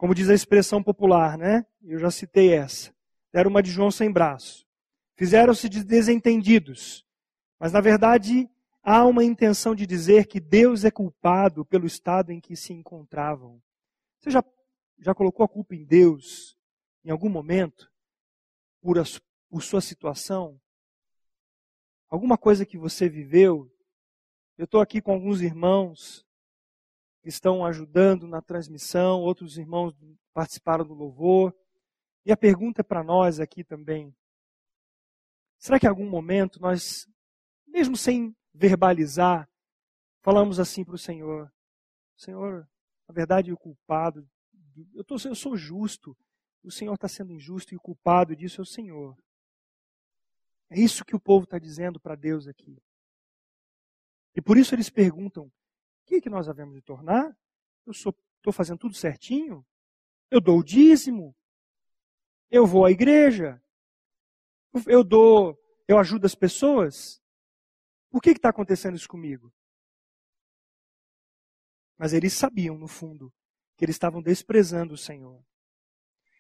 [0.01, 1.67] Como diz a expressão popular, né?
[1.83, 2.91] Eu já citei essa
[3.31, 4.67] deram uma de João sem braço.
[5.15, 7.07] Fizeram-se de desentendidos.
[7.59, 8.49] Mas, na verdade,
[8.83, 13.63] há uma intenção de dizer que Deus é culpado pelo estado em que se encontravam.
[14.19, 14.43] Você já,
[14.99, 16.57] já colocou a culpa em Deus
[17.05, 17.93] em algum momento
[18.81, 19.03] por, a,
[19.51, 20.59] por sua situação?
[22.09, 23.71] Alguma coisa que você viveu?
[24.57, 26.27] Eu estou aqui com alguns irmãos
[27.25, 29.95] estão ajudando na transmissão, outros irmãos
[30.33, 31.55] participaram do louvor.
[32.25, 34.15] E a pergunta é para nós aqui também:
[35.59, 37.07] será que em algum momento nós,
[37.67, 39.49] mesmo sem verbalizar,
[40.23, 41.53] falamos assim para o Senhor:
[42.17, 42.69] Senhor,
[43.09, 44.29] na verdade, o culpado,
[44.95, 46.17] eu, tô, eu sou justo,
[46.63, 49.17] o Senhor está sendo injusto e o culpado disso é o Senhor.
[50.69, 52.81] É isso que o povo está dizendo para Deus aqui.
[54.37, 55.51] E por isso eles perguntam:
[56.09, 57.37] é que nós havemos de tornar?
[57.87, 59.67] Eu estou fazendo tudo certinho?
[60.31, 61.37] Eu dou o dízimo?
[62.51, 63.63] Eu vou à igreja.
[64.87, 67.21] Eu dou, eu ajudo as pessoas.
[68.11, 69.53] Por que está acontecendo isso comigo?
[71.97, 73.33] Mas eles sabiam, no fundo,
[73.77, 75.45] que eles estavam desprezando o Senhor.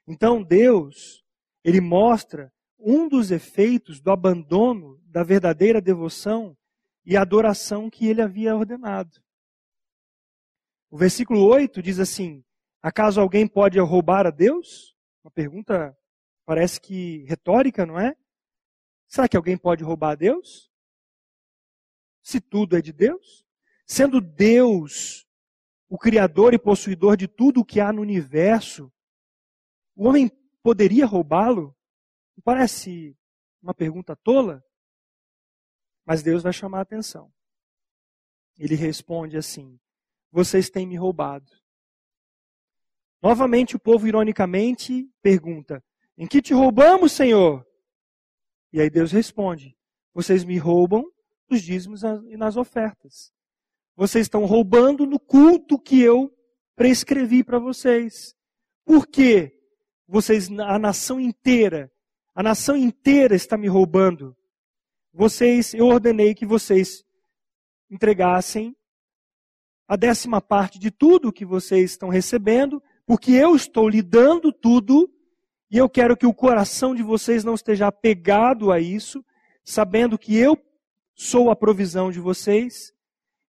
[0.06, 1.24] Então Deus,
[1.62, 6.56] ele mostra um dos efeitos do abandono da verdadeira devoção
[7.04, 9.22] e adoração que ele havia ordenado.
[10.90, 12.44] O versículo 8 diz assim:
[12.82, 14.96] Acaso alguém pode roubar a Deus?
[15.22, 15.96] Uma pergunta
[16.50, 18.16] Parece que retórica, não é?
[19.06, 20.68] Será que alguém pode roubar a Deus?
[22.24, 23.46] Se tudo é de Deus?
[23.86, 25.28] Sendo Deus
[25.88, 28.92] o criador e possuidor de tudo o que há no universo,
[29.94, 30.28] o homem
[30.60, 31.72] poderia roubá-lo?
[32.42, 33.16] Parece
[33.62, 34.60] uma pergunta tola,
[36.04, 37.32] mas Deus vai chamar a atenção.
[38.58, 39.78] Ele responde assim:
[40.30, 41.50] Vocês têm me roubado.
[43.22, 45.82] Novamente, o povo, ironicamente, pergunta:
[46.16, 47.66] em que te roubamos, Senhor?
[48.72, 49.76] E aí Deus responde:
[50.14, 51.04] Vocês me roubam
[51.48, 53.32] nos dízimos e nas ofertas.
[53.96, 56.32] Vocês estão roubando no culto que eu
[56.76, 58.34] prescrevi para vocês.
[58.84, 59.54] Por quê?
[60.06, 61.92] Vocês, a nação inteira,
[62.34, 64.36] a nação inteira está me roubando.
[65.12, 67.04] Vocês, eu ordenei que vocês
[67.90, 68.74] entregassem
[69.90, 75.10] a décima parte de tudo que vocês estão recebendo, porque eu estou lhe dando tudo
[75.68, 79.24] e eu quero que o coração de vocês não esteja apegado a isso,
[79.64, 80.56] sabendo que eu
[81.12, 82.92] sou a provisão de vocês,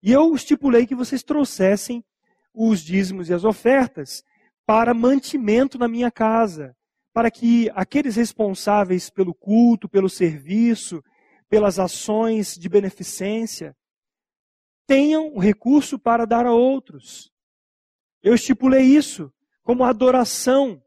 [0.02, 2.04] e eu estipulei que vocês trouxessem
[2.52, 4.24] os dízimos e as ofertas
[4.66, 6.76] para mantimento na minha casa,
[7.14, 11.04] para que aqueles responsáveis pelo culto, pelo serviço,
[11.48, 13.76] pelas ações de beneficência,
[14.92, 17.32] tenham recurso para dar a outros.
[18.22, 19.32] Eu estipulei isso
[19.64, 20.84] como adoração,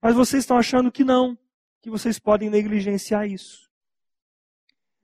[0.00, 1.36] mas vocês estão achando que não,
[1.82, 3.70] que vocês podem negligenciar isso.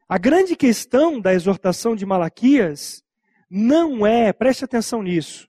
[0.08, 3.04] A grande questão da exortação de Malaquias
[3.50, 5.46] não é, preste atenção nisso,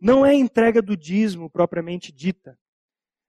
[0.00, 2.58] não é a entrega do dízimo propriamente dita,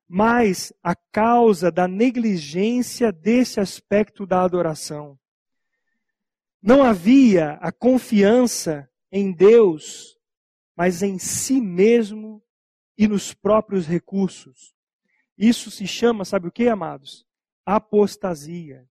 [0.07, 5.19] mas a causa da negligência desse aspecto da adoração.
[6.59, 10.19] Não havia a confiança em Deus,
[10.75, 12.43] mas em si mesmo
[12.97, 14.75] e nos próprios recursos.
[15.37, 17.25] Isso se chama, sabe o que, amados?
[17.65, 18.85] Apostasia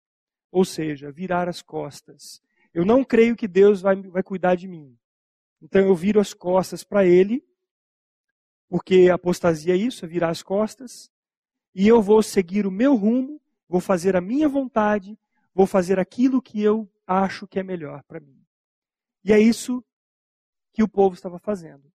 [0.53, 2.43] ou seja, virar as costas.
[2.75, 4.97] Eu não creio que Deus vai, vai cuidar de mim.
[5.63, 7.43] Então eu viro as costas para Ele,
[8.69, 11.11] porque apostasia é isso, é virar as costas,
[11.75, 15.19] e eu vou seguir o meu rumo, vou fazer a minha vontade,
[15.55, 18.39] vou fazer aquilo que eu acho que é melhor para mim.
[19.25, 19.83] E é isso
[20.73, 21.93] que o povo estava fazendo.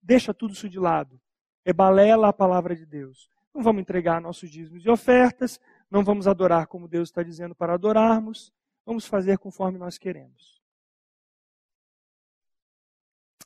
[0.00, 1.20] Deixa tudo isso de lado.
[1.64, 3.28] É balela a palavra de Deus.
[3.52, 5.58] Não vamos entregar nossos dízimos e ofertas,
[5.90, 8.52] não vamos adorar como Deus está dizendo para adorarmos,
[8.84, 10.60] vamos fazer conforme nós queremos.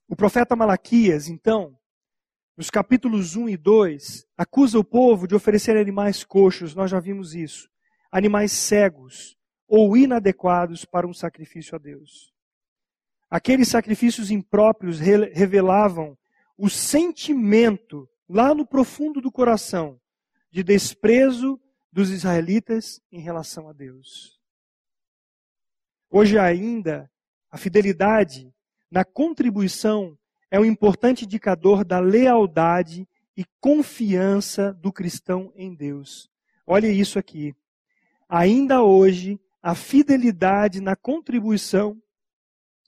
[0.08, 1.78] O profeta Malaquias, então,
[2.56, 7.34] nos capítulos 1 e 2, acusa o povo de oferecer animais coxos, nós já vimos
[7.34, 7.70] isso,
[8.10, 12.34] animais cegos ou inadequados para um sacrifício a Deus.
[13.30, 16.18] Aqueles sacrifícios impróprios revelavam
[16.58, 20.00] o sentimento lá no profundo do coração
[20.50, 21.60] de desprezo
[21.92, 24.40] dos israelitas em relação a Deus.
[26.10, 27.08] Hoje ainda,
[27.50, 28.52] a fidelidade
[28.90, 30.18] na contribuição
[30.50, 36.28] é um importante indicador da lealdade e confiança do cristão em Deus.
[36.66, 37.54] Olha isso aqui.
[38.28, 42.00] Ainda hoje, a fidelidade na contribuição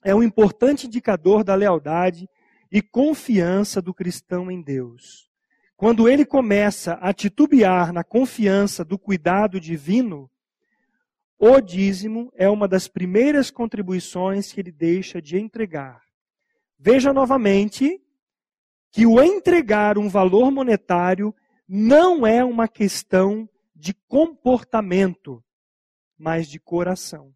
[0.03, 2.29] é um importante indicador da lealdade
[2.71, 5.29] e confiança do cristão em Deus.
[5.75, 10.29] Quando ele começa a titubear na confiança do cuidado divino,
[11.37, 16.01] o dízimo é uma das primeiras contribuições que ele deixa de entregar.
[16.79, 18.01] Veja novamente
[18.91, 21.35] que o entregar um valor monetário
[21.67, 25.43] não é uma questão de comportamento,
[26.17, 27.33] mas de coração.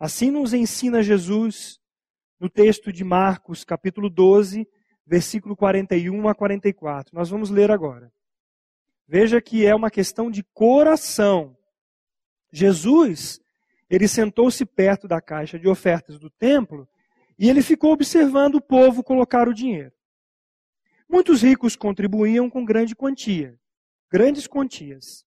[0.00, 1.78] Assim nos ensina Jesus
[2.40, 4.66] no texto de Marcos, capítulo 12,
[5.06, 7.14] versículo 41 a 44.
[7.14, 8.10] Nós vamos ler agora.
[9.06, 11.54] Veja que é uma questão de coração.
[12.50, 13.42] Jesus,
[13.90, 16.88] ele sentou-se perto da caixa de ofertas do templo
[17.38, 19.92] e ele ficou observando o povo colocar o dinheiro.
[21.06, 23.60] Muitos ricos contribuíam com grande quantia,
[24.10, 25.26] grandes quantias.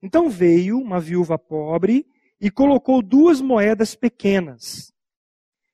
[0.00, 2.06] Então veio uma viúva pobre
[2.40, 4.92] e colocou duas moedas pequenas.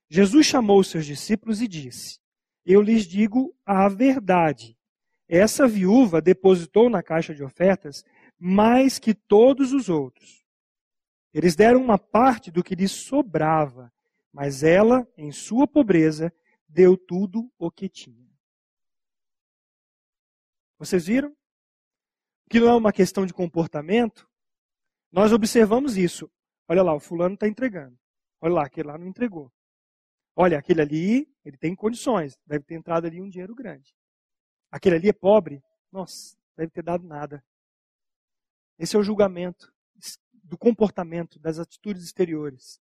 [0.08, 2.22] Jesus chamou seus discípulos e disse:
[2.64, 4.78] eu lhes digo a verdade.
[5.28, 8.04] Essa viúva depositou na caixa de ofertas
[8.38, 10.44] mais que todos os outros.
[11.32, 13.92] Eles deram uma parte do que lhes sobrava,
[14.32, 16.32] mas ela, em sua pobreza,
[16.68, 18.30] deu tudo o que tinha.
[20.78, 21.34] Vocês viram?
[22.50, 24.28] Que não é uma questão de comportamento.
[25.10, 26.30] Nós observamos isso.
[26.68, 27.98] Olha lá, o fulano está entregando.
[28.40, 29.52] Olha lá, aquele lá não entregou.
[30.34, 33.94] Olha, aquele ali, ele tem condições, deve ter entrado ali um dinheiro grande.
[34.70, 37.44] Aquele ali é pobre, nossa, deve ter dado nada.
[38.78, 39.72] Esse é o julgamento
[40.42, 42.80] do comportamento, das atitudes exteriores.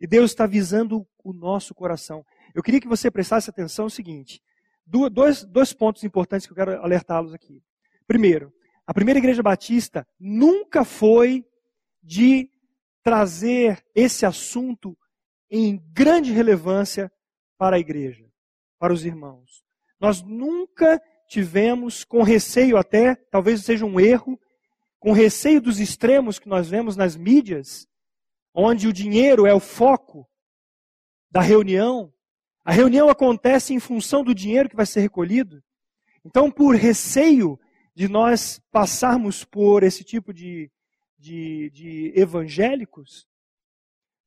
[0.00, 2.24] E Deus está visando o nosso coração.
[2.54, 4.42] Eu queria que você prestasse atenção no seguinte:
[4.86, 7.62] dois, dois pontos importantes que eu quero alertá-los aqui.
[8.06, 8.52] Primeiro,
[8.86, 11.44] a primeira igreja batista nunca foi
[12.02, 12.50] de
[13.06, 14.98] trazer esse assunto
[15.48, 17.08] em grande relevância
[17.56, 18.28] para a igreja,
[18.80, 19.62] para os irmãos.
[20.00, 24.36] Nós nunca tivemos, com receio até, talvez seja um erro,
[24.98, 27.86] com receio dos extremos que nós vemos nas mídias,
[28.52, 30.28] onde o dinheiro é o foco
[31.30, 32.12] da reunião.
[32.64, 35.62] A reunião acontece em função do dinheiro que vai ser recolhido.
[36.24, 37.56] Então, por receio
[37.94, 40.68] de nós passarmos por esse tipo de,
[41.26, 43.26] de, de evangélicos,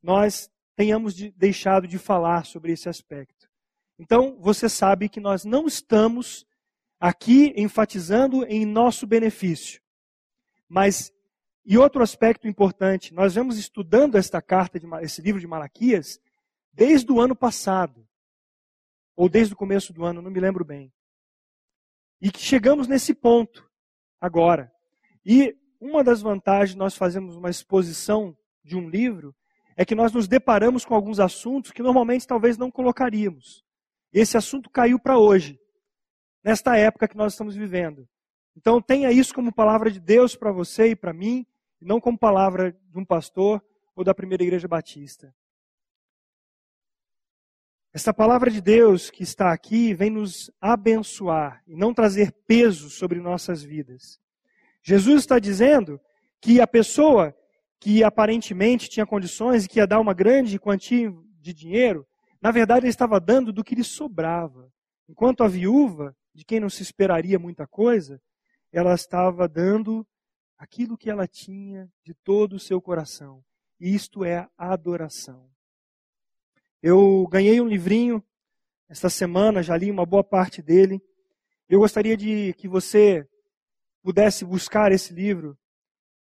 [0.04, 3.50] nós tenhamos de, deixado de falar sobre esse aspecto.
[3.98, 6.46] Então, você sabe que nós não estamos
[7.00, 9.82] aqui enfatizando em nosso benefício.
[10.68, 11.12] Mas,
[11.66, 16.20] e outro aspecto importante, nós vemos estudando esta carta, de, esse livro de Malaquias,
[16.74, 18.06] desde o ano passado,
[19.16, 20.94] ou desde o começo do ano, não me lembro bem.
[22.22, 23.70] E que chegamos nesse ponto
[24.20, 24.72] agora.
[25.26, 29.36] E uma das vantagens de nós fazermos uma exposição de um livro
[29.76, 33.64] é que nós nos deparamos com alguns assuntos que normalmente talvez não colocaríamos.
[34.12, 35.60] Esse assunto caiu para hoje,
[36.44, 38.08] nesta época que nós estamos vivendo.
[38.58, 41.46] Então tenha isso como palavra de Deus para você e para mim,
[41.80, 43.64] e não como palavra de um pastor
[43.96, 45.34] ou da primeira igreja batista.
[47.94, 53.20] Esta palavra de Deus que está aqui vem nos abençoar e não trazer peso sobre
[53.20, 54.20] nossas vidas.
[54.90, 56.02] Jesus está dizendo
[56.42, 57.36] que a pessoa
[57.80, 62.08] que aparentemente tinha condições e que ia dar uma grande quantia de dinheiro,
[62.42, 64.68] na verdade ele estava dando do que lhe sobrava.
[65.08, 68.20] Enquanto a viúva, de quem não se esperaria muita coisa,
[68.72, 70.08] ela estava dando
[70.58, 73.44] aquilo que ela tinha de todo o seu coração.
[73.80, 75.52] E isto é a adoração.
[76.82, 78.24] Eu ganhei um livrinho
[78.90, 81.00] esta semana, já li uma boa parte dele.
[81.70, 83.30] Eu gostaria de que você
[84.02, 85.58] pudesse buscar esse livro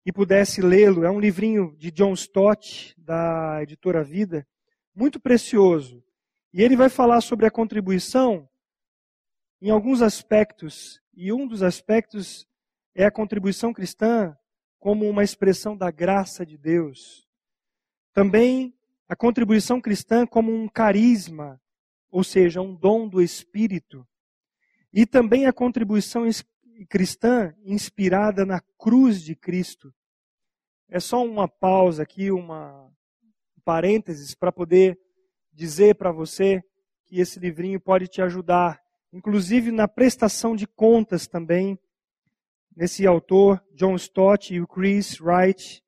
[0.04, 1.04] e pudesse lê-lo.
[1.04, 4.46] É um livrinho de John Stott, da editora Vida,
[4.94, 6.02] muito precioso.
[6.52, 8.48] E ele vai falar sobre a contribuição
[9.60, 12.46] em alguns aspectos, e um dos aspectos
[12.94, 14.36] é a contribuição cristã
[14.78, 17.26] como uma expressão da graça de Deus.
[18.12, 18.74] Também
[19.08, 21.60] a contribuição cristã como um carisma,
[22.10, 24.06] ou seja, um dom do Espírito.
[24.92, 26.26] E também a contribuição
[26.84, 29.94] cristã inspirada na cruz de Cristo.
[30.88, 32.84] É só uma pausa aqui, uma
[33.56, 34.98] um parênteses para poder
[35.52, 36.62] dizer para você
[37.06, 38.80] que esse livrinho pode te ajudar,
[39.12, 41.78] inclusive na prestação de contas também,
[42.76, 45.82] nesse autor, John Stott e o Chris Wright,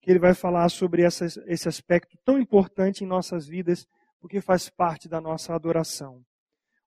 [0.00, 3.86] que ele vai falar sobre essa, esse aspecto tão importante em nossas vidas,
[4.20, 6.24] porque faz parte da nossa adoração.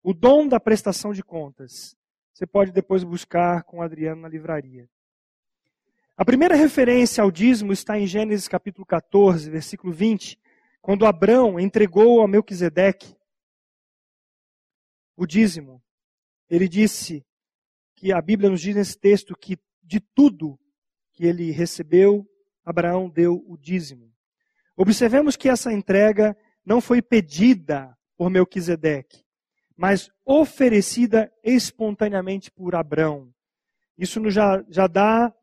[0.02, 1.96] O dom da prestação de contas.
[2.34, 4.90] Você pode depois buscar com Adriano na livraria.
[6.18, 10.40] A primeira referência ao dízimo está em Gênesis capítulo 14, versículo 20,
[10.82, 13.16] quando Abrão entregou a Melquisedeque
[15.16, 15.82] o dízimo.
[16.50, 17.24] Ele disse
[17.96, 20.60] que a Bíblia nos diz nesse texto que de tudo
[21.12, 22.28] que ele recebeu,
[22.66, 24.12] Abraão deu o dízimo.
[24.76, 29.23] Observemos que essa entrega não foi pedida por Melquisedeque
[29.76, 33.34] mas oferecida espontaneamente por Abrão.
[33.98, 35.34] Isso já, já dá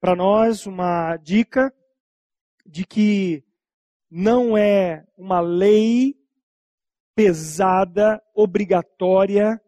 [0.00, 1.74] para nós uma dica
[2.64, 3.44] de que
[4.10, 6.16] não é uma lei
[7.14, 9.60] pesada, obrigatória,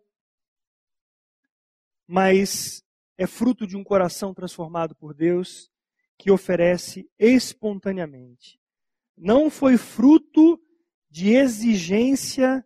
[2.07, 2.83] mas
[3.17, 5.71] é fruto de um coração transformado por Deus
[6.19, 8.61] que oferece espontaneamente.
[9.17, 10.61] Não foi fruto
[11.11, 12.65] de exigência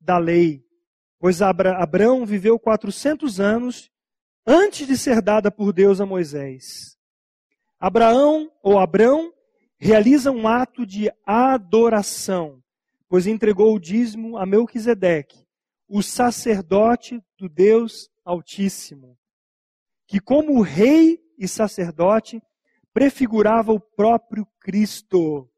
[0.00, 0.64] da lei,
[1.22, 3.88] pois Abraão viveu 400 anos
[4.44, 6.98] antes de ser dada por Deus a Moisés.
[7.78, 9.32] Abraão ou Abrão
[9.78, 12.60] realiza um ato de adoração,
[13.08, 15.46] pois entregou o dízimo a Melquisedeque,
[15.86, 19.16] o sacerdote do Deus Altíssimo,
[20.08, 22.42] que como rei e sacerdote
[22.92, 25.48] prefigurava o próprio Cristo.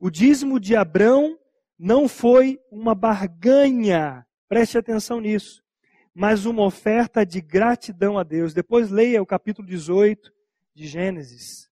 [0.00, 1.38] O dízimo de Abrão
[1.82, 5.64] não foi uma barganha, preste atenção nisso,
[6.12, 8.52] mas uma oferta de gratidão a Deus.
[8.52, 10.30] Depois leia o capítulo 18
[10.74, 11.70] de Gênesis.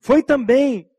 [0.00, 0.90] Foi também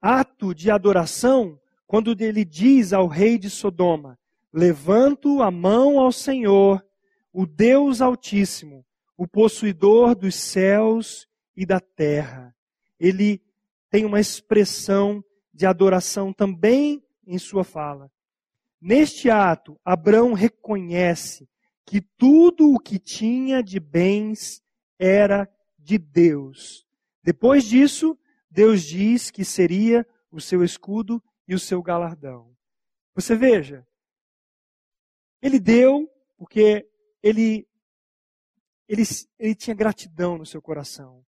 [0.00, 4.18] ato de adoração quando ele diz ao rei de Sodoma:
[4.50, 6.82] Levanto a mão ao Senhor,
[7.30, 8.82] o Deus Altíssimo,
[9.14, 12.56] o possuidor dos céus e da terra.
[12.98, 13.42] Ele
[13.90, 18.10] tem uma expressão de adoração também em sua fala.
[18.80, 21.48] Neste ato, Abraão reconhece
[21.84, 24.62] que tudo o que tinha de bens
[24.98, 25.48] era
[25.78, 26.86] de Deus.
[27.22, 28.18] Depois disso,
[28.50, 32.56] Deus diz que seria o seu escudo e o seu galardão.
[33.14, 33.86] Você veja,
[35.42, 36.88] ele deu porque
[37.22, 37.66] ele,
[38.88, 39.02] ele,
[39.38, 41.24] ele tinha gratidão no seu coração.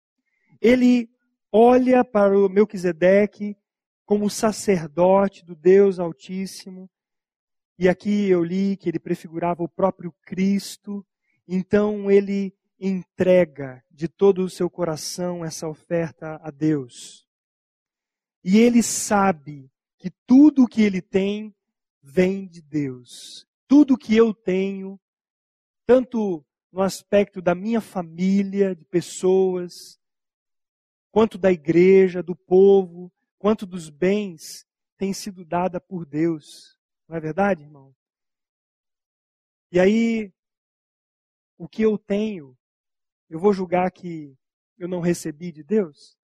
[0.60, 1.10] Ele
[1.52, 3.58] olha para o Melquisedeque
[4.06, 6.90] como sacerdote do Deus Altíssimo.
[7.78, 11.06] E aqui eu li que ele prefigurava o próprio Cristo.
[11.48, 17.28] Então ele entrega de todo o seu coração essa oferta a Deus.
[18.44, 21.56] E ele sabe que tudo o que ele tem
[22.02, 23.48] vem de Deus.
[23.68, 25.00] Tudo que eu tenho,
[25.86, 30.00] tanto no aspecto da minha família, de pessoas,
[31.12, 33.12] quanto da igreja, do povo,
[33.46, 34.66] quanto dos bens
[34.98, 36.80] tem sido dada por Deus.
[37.08, 37.96] Não é verdade, irmão?
[39.72, 40.34] E aí,
[41.56, 42.58] o que eu tenho,
[43.30, 44.36] eu vou julgar que
[44.80, 46.18] eu não recebi de Deus?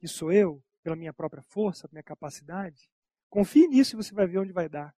[0.00, 2.90] Que sou eu, pela minha própria força, minha capacidade?
[3.30, 4.92] Confie nisso e você vai ver onde vai dar.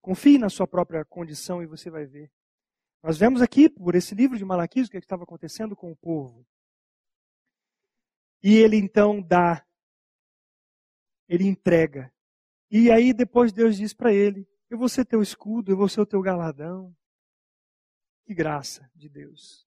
[0.00, 2.32] Confie na sua própria condição e você vai ver.
[3.02, 6.46] Nós vemos aqui, por esse livro de Malaquias, o que estava acontecendo com o povo.
[8.42, 9.64] E ele então dá,
[11.28, 12.12] ele entrega.
[12.70, 16.00] E aí depois Deus diz para ele: Eu vou ser teu escudo, eu vou ser
[16.00, 16.94] o teu galadão.
[18.24, 19.66] Que graça de Deus.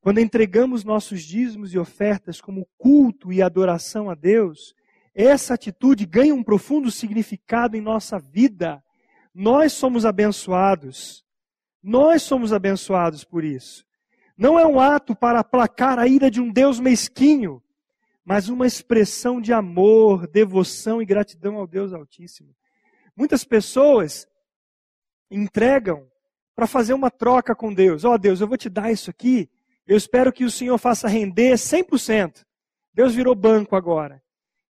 [0.00, 4.74] Quando entregamos nossos dízimos e ofertas como culto e adoração a Deus,
[5.14, 8.82] essa atitude ganha um profundo significado em nossa vida.
[9.34, 11.24] Nós somos abençoados.
[11.82, 13.84] Nós somos abençoados por isso.
[14.36, 17.62] Não é um ato para aplacar a ira de um Deus mesquinho,
[18.28, 22.54] mas uma expressão de amor, devoção e gratidão ao Deus Altíssimo.
[23.16, 24.28] Muitas pessoas
[25.30, 26.06] entregam
[26.54, 28.04] para fazer uma troca com Deus.
[28.04, 29.50] Ó oh, Deus, eu vou te dar isso aqui,
[29.86, 32.44] eu espero que o Senhor faça render 100%.
[32.92, 34.22] Deus virou banco agora.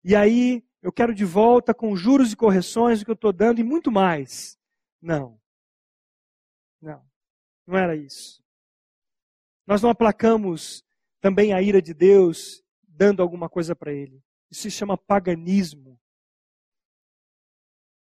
[0.05, 3.59] E aí eu quero de volta com juros e correções o que eu estou dando
[3.59, 4.57] e muito mais.
[5.03, 5.37] Não.
[6.81, 7.03] Não.
[7.67, 8.41] Não era isso.
[9.67, 10.85] Nós não aplacamos
[11.21, 12.63] também a ira de Deus
[12.99, 14.21] dando alguma coisa para ele.
[14.51, 16.01] Isso se chama paganismo.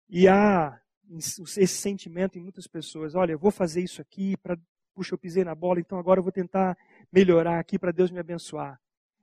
[0.09, 0.81] E há
[1.11, 4.57] esse sentimento em muitas pessoas: olha, eu vou fazer isso aqui para.
[4.95, 6.79] Puxa, eu pisei na bola, então agora eu vou tentar
[7.13, 8.81] melhorar aqui para Deus me abençoar.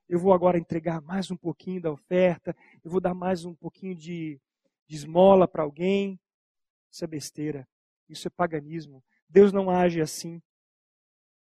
[0.07, 3.95] Eu vou agora entregar mais um pouquinho da oferta, eu vou dar mais um pouquinho
[3.95, 4.39] de,
[4.85, 6.19] de esmola para alguém.
[6.91, 7.67] Isso é besteira.
[8.07, 9.03] Isso é paganismo.
[9.27, 10.39] Deus não age assim.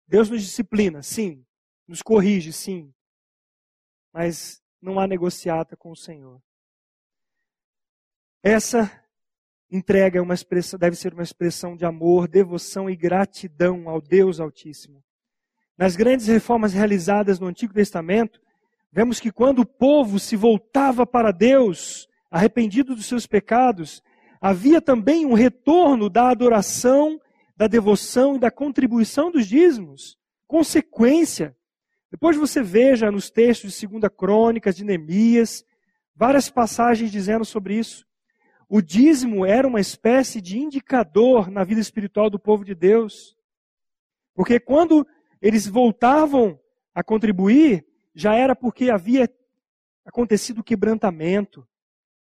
[0.07, 1.45] Deus nos disciplina, sim.
[1.89, 2.95] Nos corrige, sim
[4.13, 6.41] mas não há negociata com o Senhor.
[8.43, 8.91] Essa
[9.71, 14.41] entrega é uma expressão, deve ser uma expressão de amor, devoção e gratidão ao Deus
[14.41, 15.05] Altíssimo.
[15.77, 18.41] Nas grandes reformas realizadas no Antigo Testamento,
[18.93, 24.03] vemos que quando o povo se voltava para Deus, arrependido dos seus pecados,
[24.41, 27.21] havia também um retorno da adoração,
[27.57, 30.19] da devoção e da contribuição dos dízimos.
[30.47, 31.57] Consequência
[32.11, 35.65] depois você veja nos textos de 2 Crônicas, de Neemias,
[36.15, 38.05] várias passagens dizendo sobre isso.
[38.69, 43.37] O dízimo era uma espécie de indicador na vida espiritual do povo de Deus.
[44.35, 45.07] Porque quando
[45.41, 46.59] eles voltavam
[46.95, 49.29] a contribuir, já era porque havia
[50.05, 51.61] acontecido o quebrantamento.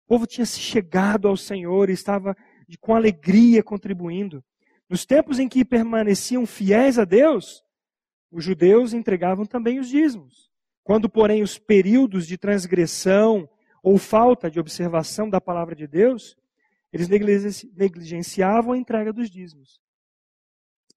[0.06, 2.36] O povo tinha se chegado ao Senhor e estava
[2.80, 4.44] com alegria contribuindo.
[4.88, 7.64] Nos tempos em que permaneciam fiéis a Deus,
[8.32, 10.50] os judeus entregavam também os dízimos.
[10.84, 13.50] Quando, porém, os períodos de transgressão
[13.82, 16.36] ou falta de observação da palavra de Deus,
[16.92, 19.80] eles negligenciavam a entrega dos dízimos.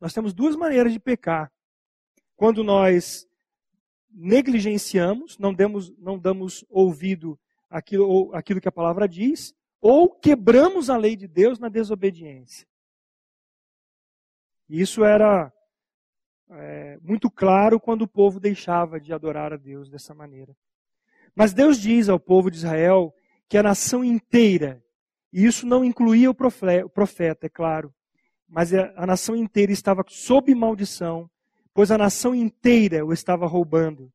[0.00, 1.52] Nós temos duas maneiras de pecar.
[2.34, 3.28] Quando nós
[4.10, 7.38] negligenciamos, não damos, não damos ouvido
[7.70, 12.66] àquilo, àquilo que a palavra diz, ou quebramos a lei de Deus na desobediência.
[14.68, 15.52] Isso era
[16.54, 20.54] é, muito claro quando o povo deixava de adorar a Deus dessa maneira.
[21.34, 23.14] Mas Deus diz ao povo de Israel
[23.48, 24.82] que a nação inteira,
[25.32, 27.92] e isso não incluía o profeta, é claro,
[28.48, 31.30] mas a nação inteira estava sob maldição,
[31.72, 34.12] pois a nação inteira o estava roubando.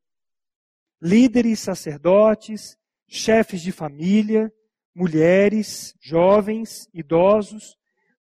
[1.00, 2.76] Líderes, sacerdotes,
[3.06, 4.52] chefes de família,
[4.94, 7.77] mulheres, jovens, idosos,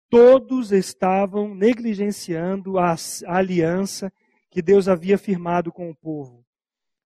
[0.10, 2.96] todos estavam negligenciando a,
[3.28, 4.12] aliança
[4.50, 6.46] que Deus havia firmado com o povo.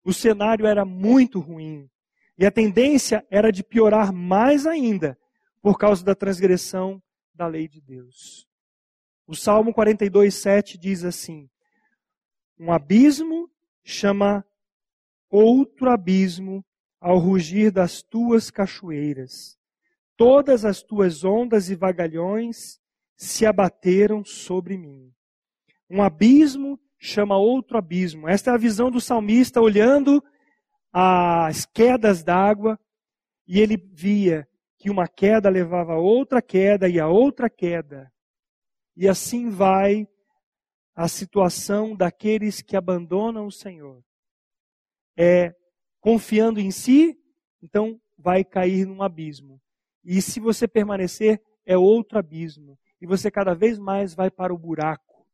[0.04, 1.90] O cenário era muito ruim.
[2.38, 5.18] E a tendência era de piorar mais ainda
[5.62, 7.02] por causa da transgressão
[7.34, 8.48] da lei de Deus.
[9.28, 11.50] O Salmo 42, 7 diz assim:
[12.58, 13.50] Um abismo
[13.84, 14.46] chama
[15.30, 16.66] outro abismo
[17.00, 19.58] ao rugir das tuas cachoeiras.
[20.18, 22.79] Todas as tuas ondas e vagalhões
[23.20, 25.14] se abateram sobre mim.
[25.90, 28.30] Um abismo chama outro abismo.
[28.30, 30.24] Esta é a visão do salmista olhando
[30.92, 32.80] as quedas d'água
[33.46, 34.48] e ele via
[34.78, 38.10] que uma queda levava a outra queda e a outra queda.
[38.96, 40.08] E assim vai
[40.96, 44.02] a situação daqueles que abandonam o Senhor.
[45.18, 45.54] É
[46.00, 47.20] confiando em si,
[47.62, 49.62] então vai cair num abismo.
[50.06, 54.58] E se você permanecer, é outro abismo e você cada vez mais vai para o
[54.58, 55.26] buraco,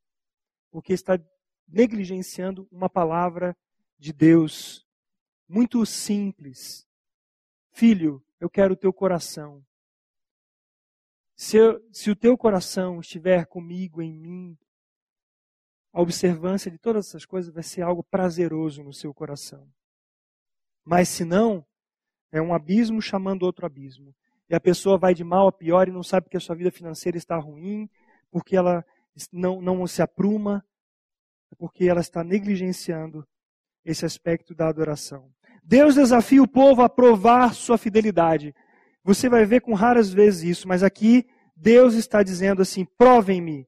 [0.71, 1.19] porque está
[1.67, 3.57] negligenciando uma palavra
[3.97, 4.85] de Deus
[5.47, 6.87] muito simples.
[7.71, 9.65] Filho, eu quero o teu coração.
[11.35, 14.57] Se, eu, se o teu coração estiver comigo, em mim,
[15.91, 19.69] a observância de todas essas coisas vai ser algo prazeroso no seu coração.
[20.83, 21.65] Mas se não,
[22.31, 24.15] é um abismo chamando outro abismo.
[24.49, 26.71] E a pessoa vai de mal a pior e não sabe que a sua vida
[26.71, 27.89] financeira está ruim,
[28.31, 28.85] porque ela
[29.31, 30.63] não, não se apruma,
[31.57, 33.25] porque ela está negligenciando
[33.83, 35.31] esse aspecto da adoração.
[35.63, 38.53] Deus desafia o povo a provar sua fidelidade.
[39.03, 41.25] Você vai ver com raras vezes isso, mas aqui
[41.55, 43.67] Deus está dizendo assim: provem-me.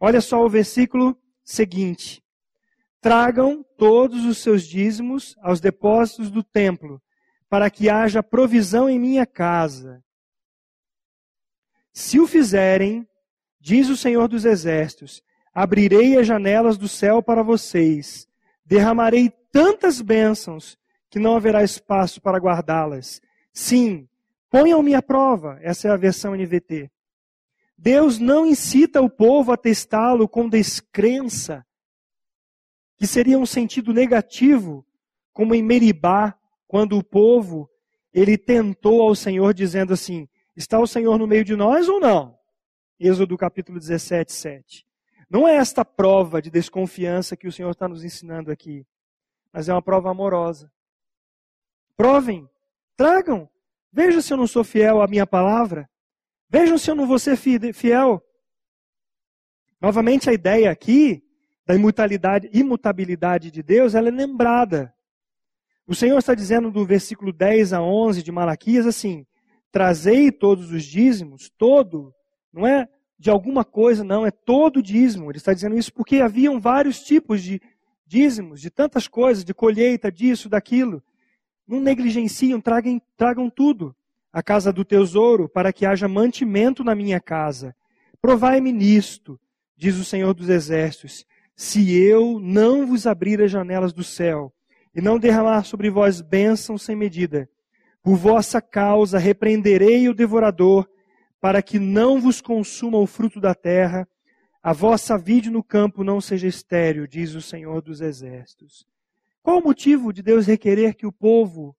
[0.00, 2.22] Olha só o versículo seguinte:
[3.00, 7.00] Tragam todos os seus dízimos aos depósitos do templo,
[7.48, 10.04] para que haja provisão em minha casa.
[11.92, 13.08] Se o fizerem,
[13.60, 15.22] diz o Senhor dos Exércitos,
[15.52, 18.28] abrirei as janelas do céu para vocês,
[18.64, 20.78] derramarei tantas bênçãos
[21.10, 23.20] que não haverá espaço para guardá-las.
[23.52, 24.08] Sim,
[24.50, 25.58] ponham-me à prova.
[25.62, 26.90] Essa é a versão NVT.
[27.76, 31.64] Deus não incita o povo a testá-lo com descrença,
[32.96, 34.84] que seria um sentido negativo,
[35.32, 36.37] como em Meribá,
[36.68, 37.68] quando o povo
[38.12, 42.38] ele tentou ao Senhor dizendo assim: Está o Senhor no meio de nós ou não?
[43.00, 44.86] Êxodo capítulo 17, 7.
[45.30, 48.86] Não é esta prova de desconfiança que o Senhor está nos ensinando aqui,
[49.52, 50.70] mas é uma prova amorosa.
[51.96, 52.48] Provem,
[52.96, 53.48] tragam,
[53.92, 55.88] vejam se eu não sou fiel à minha palavra,
[56.48, 58.22] vejam se eu não vou ser fiel.
[59.80, 61.24] Novamente, a ideia aqui
[61.64, 64.94] da imutabilidade, de Deus, ela é lembrada.
[65.88, 69.24] O Senhor está dizendo do versículo 10 a 11 de Malaquias assim:
[69.72, 72.14] Trazei todos os dízimos, todo,
[72.52, 72.86] não é
[73.18, 75.30] de alguma coisa, não, é todo dízimo.
[75.30, 77.58] Ele está dizendo isso porque haviam vários tipos de
[78.06, 81.02] dízimos, de tantas coisas, de colheita, disso, daquilo.
[81.66, 83.96] Não negligenciam, tragam, tragam tudo
[84.30, 87.74] à casa do tesouro, para que haja mantimento na minha casa.
[88.20, 89.40] Provai-me nisto,
[89.74, 91.24] diz o Senhor dos Exércitos,
[91.56, 94.52] se eu não vos abrir as janelas do céu
[94.94, 97.48] e não derramar sobre vós bênçãos sem medida.
[98.02, 100.88] Por vossa causa repreenderei o devorador,
[101.40, 104.08] para que não vos consuma o fruto da terra,
[104.62, 108.86] a vossa vide no campo não seja estéril, diz o Senhor dos Exércitos.
[109.42, 111.76] Qual o motivo de Deus requerer que o povo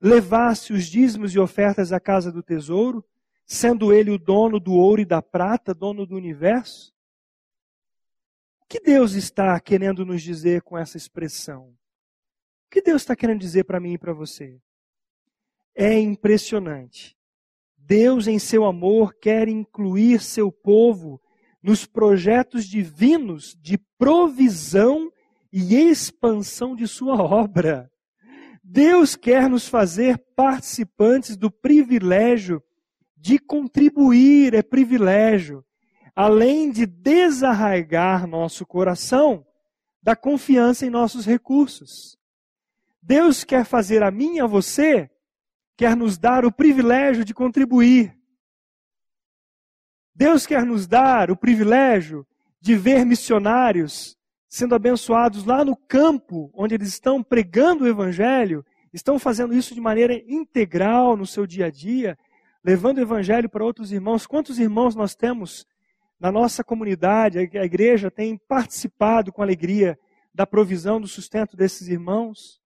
[0.00, 3.04] levasse os dízimos e ofertas à casa do tesouro,
[3.46, 6.92] sendo ele o dono do ouro e da prata, dono do universo?
[8.62, 11.72] O que Deus está querendo nos dizer com essa expressão?
[12.72, 14.58] Que Deus está querendo dizer para mim e para você?
[15.76, 17.14] É impressionante.
[17.76, 21.20] Deus, em seu amor, quer incluir seu povo
[21.62, 25.12] nos projetos divinos de provisão
[25.52, 27.90] e expansão de sua obra.
[28.64, 32.62] Deus quer nos fazer participantes do privilégio
[33.18, 35.62] de contribuir, é privilégio,
[36.16, 39.46] além de desarraigar nosso coração
[40.02, 42.21] da confiança em nossos recursos.
[43.02, 45.10] Deus quer fazer a mim e a você,
[45.76, 48.16] quer nos dar o privilégio de contribuir.
[50.14, 52.24] Deus quer nos dar o privilégio
[52.60, 54.16] de ver missionários
[54.48, 59.80] sendo abençoados lá no campo, onde eles estão pregando o Evangelho, estão fazendo isso de
[59.80, 62.16] maneira integral no seu dia a dia,
[62.62, 64.26] levando o Evangelho para outros irmãos.
[64.26, 65.66] Quantos irmãos nós temos
[66.20, 67.38] na nossa comunidade?
[67.38, 69.98] A igreja tem participado com alegria
[70.34, 72.61] da provisão, do sustento desses irmãos.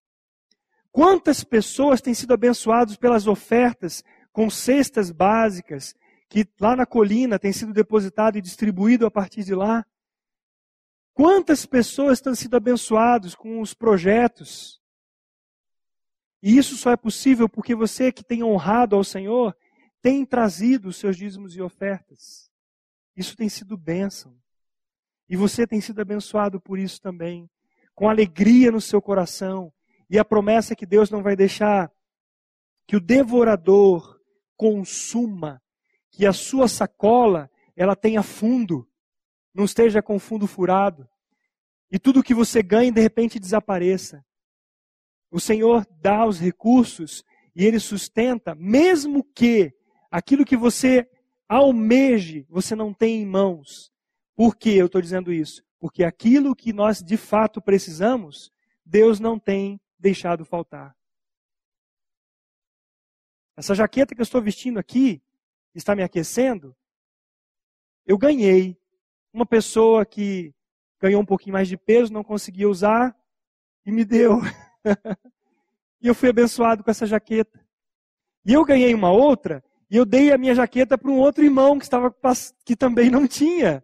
[0.97, 5.93] Quantas pessoas têm sido abençoadas pelas ofertas com cestas básicas,
[6.27, 9.85] que lá na colina tem sido depositado e distribuído a partir de lá?
[11.13, 14.81] Quantas pessoas têm sido abençoadas com os projetos?
[16.41, 19.55] E isso só é possível porque você que tem honrado ao Senhor
[20.01, 22.51] tem trazido os seus dízimos e ofertas.
[23.15, 24.35] Isso tem sido bênção.
[25.29, 27.47] E você tem sido abençoado por isso também,
[27.93, 29.71] com alegria no seu coração.
[30.09, 31.91] E a promessa é que Deus não vai deixar
[32.87, 34.19] que o devorador
[34.55, 35.61] consuma,
[36.09, 38.87] que a sua sacola ela tenha fundo
[39.53, 41.09] não esteja com fundo furado
[41.91, 44.23] e tudo que você ganha de repente desapareça.
[45.31, 47.23] O Senhor dá os recursos
[47.55, 49.73] e Ele sustenta, mesmo que
[50.11, 51.09] aquilo que você
[51.49, 53.91] almeje, você não tem em mãos.
[54.35, 55.63] Por que eu estou dizendo isso?
[55.79, 58.51] Porque aquilo que nós de fato precisamos,
[58.85, 60.95] Deus não tem deixado faltar.
[63.55, 65.21] Essa jaqueta que eu estou vestindo aqui,
[65.73, 66.75] está me aquecendo,
[68.05, 68.79] eu ganhei
[69.33, 70.53] uma pessoa que
[70.99, 73.15] ganhou um pouquinho mais de peso, não conseguia usar
[73.85, 74.39] e me deu.
[76.01, 77.65] e eu fui abençoado com essa jaqueta.
[78.45, 81.77] E eu ganhei uma outra e eu dei a minha jaqueta para um outro irmão
[81.77, 82.15] que estava
[82.63, 83.83] que também não tinha.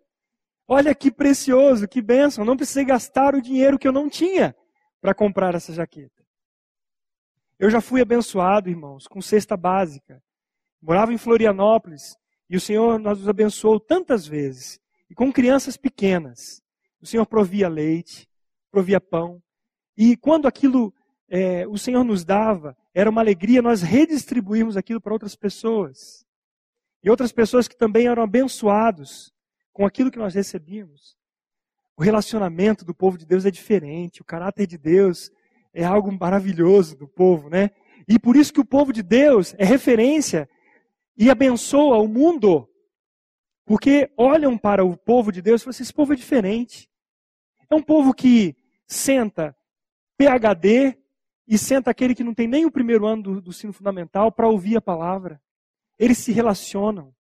[0.68, 2.46] Olha que precioso, que bênção.
[2.46, 4.56] Não precisei gastar o dinheiro que eu não tinha
[5.04, 6.24] para comprar essa jaqueta.
[7.60, 10.24] Eu já fui abençoado, irmãos, com cesta básica.
[10.82, 12.16] Morava em Florianópolis
[12.50, 14.80] e o Senhor nos abençoou tantas vezes.
[15.10, 16.64] E com crianças pequenas.
[17.02, 18.30] O Senhor provia leite,
[18.72, 19.44] provia pão.
[19.98, 20.94] E quando aquilo
[21.28, 26.26] é, o Senhor nos dava, era uma alegria nós redistribuirmos aquilo para outras pessoas.
[27.04, 29.34] E outras pessoas que também eram abençoados
[29.74, 31.18] com aquilo que nós recebíamos.
[31.96, 35.32] O relacionamento do povo de Deus é diferente, o caráter de Deus
[35.74, 37.72] é algo maravilhoso do povo, né?
[38.08, 40.50] E por isso que o povo de Deus é referência
[41.18, 42.70] e abençoa o mundo.
[43.66, 46.90] Porque olham para o povo de Deus e falam assim, esse povo é diferente.
[47.70, 49.56] É um povo que senta
[50.18, 50.98] PHD
[51.48, 54.48] e senta aquele que não tem nem o primeiro ano do, do ensino fundamental para
[54.48, 55.42] ouvir a palavra.
[55.98, 57.14] Eles se relacionam.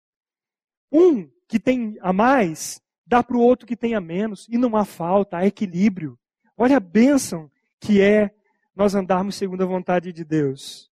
[0.92, 4.47] Um que tem a mais dá para o outro que tem a menos.
[4.49, 6.18] E não há falta, há equilíbrio.
[6.58, 7.49] Olha a bênção
[7.80, 8.32] que é
[8.76, 10.89] nós andarmos segundo a vontade de Deus.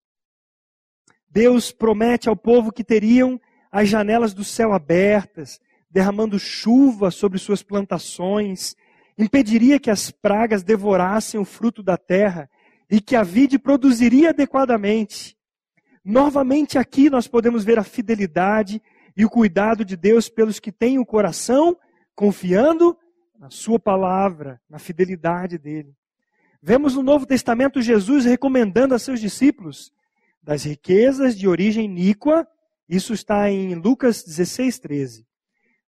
[1.30, 3.40] Deus promete ao povo que teriam
[3.70, 8.74] as janelas do céu abertas, derramando chuva sobre suas plantações,
[9.16, 12.50] impediria que as pragas devorassem o fruto da terra
[12.90, 15.36] e que a vide produziria adequadamente.
[16.04, 18.82] Novamente aqui nós podemos ver a fidelidade
[19.16, 21.76] e o cuidado de Deus pelos que têm o coração
[22.20, 22.94] confiando
[23.38, 25.96] na Sua palavra, na fidelidade dele.
[26.62, 29.90] Vemos no Novo Testamento Jesus recomendando a seus discípulos
[30.42, 32.46] das riquezas de origem iníqua,
[32.86, 35.26] isso está em Lucas 16, 13.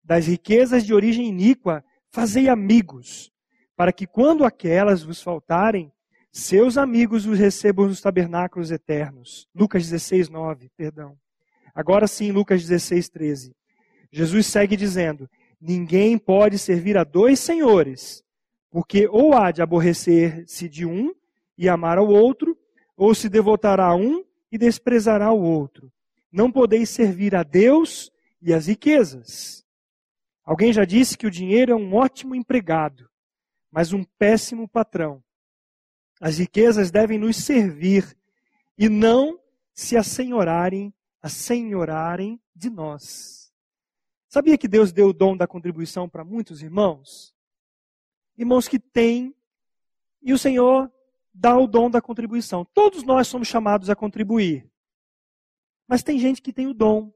[0.03, 3.31] Das riquezas de origem iníqua, fazei amigos,
[3.77, 5.93] para que quando aquelas vos faltarem,
[6.33, 9.47] seus amigos os recebam nos tabernáculos eternos.
[9.55, 11.15] Lucas 16, 9, perdão.
[11.75, 13.57] Agora sim, Lucas 16, 13.
[14.11, 15.29] Jesus segue dizendo:
[15.65, 18.25] Ninguém pode servir a dois senhores,
[18.69, 21.15] porque ou há de aborrecer-se de um
[21.57, 22.59] e amar ao outro,
[22.97, 25.93] ou se devotará a um e desprezará o outro.
[26.33, 28.11] Não podeis servir a Deus
[28.43, 29.65] e as riquezas.
[30.45, 33.09] Alguém já disse que o dinheiro é um ótimo empregado,
[33.71, 35.23] mas um péssimo patrão.
[36.21, 38.17] As riquezas devem nos servir
[38.77, 39.39] e não
[39.73, 40.93] se assenhorarem,
[41.23, 43.42] assenhorarem de nós.
[44.33, 47.37] Sabia que Deus deu o dom da contribuição para muitos irmãos?
[48.35, 49.37] Irmãos que têm,
[50.23, 50.91] e o Senhor
[51.35, 52.65] dá o dom da contribuição.
[52.65, 54.67] Todos nós somos chamados a contribuir.
[55.87, 57.13] Mas tem gente que tem o dom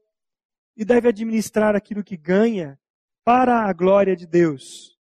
[0.75, 2.79] e deve administrar aquilo que ganha
[3.23, 4.95] para a glória de Deus.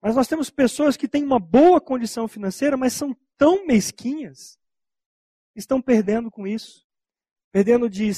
[0.00, 4.58] Mas nós temos pessoas que têm uma boa condição financeira, mas são tão mesquinhas,
[5.54, 6.88] estão perdendo com isso.
[7.52, 8.08] Perdendo de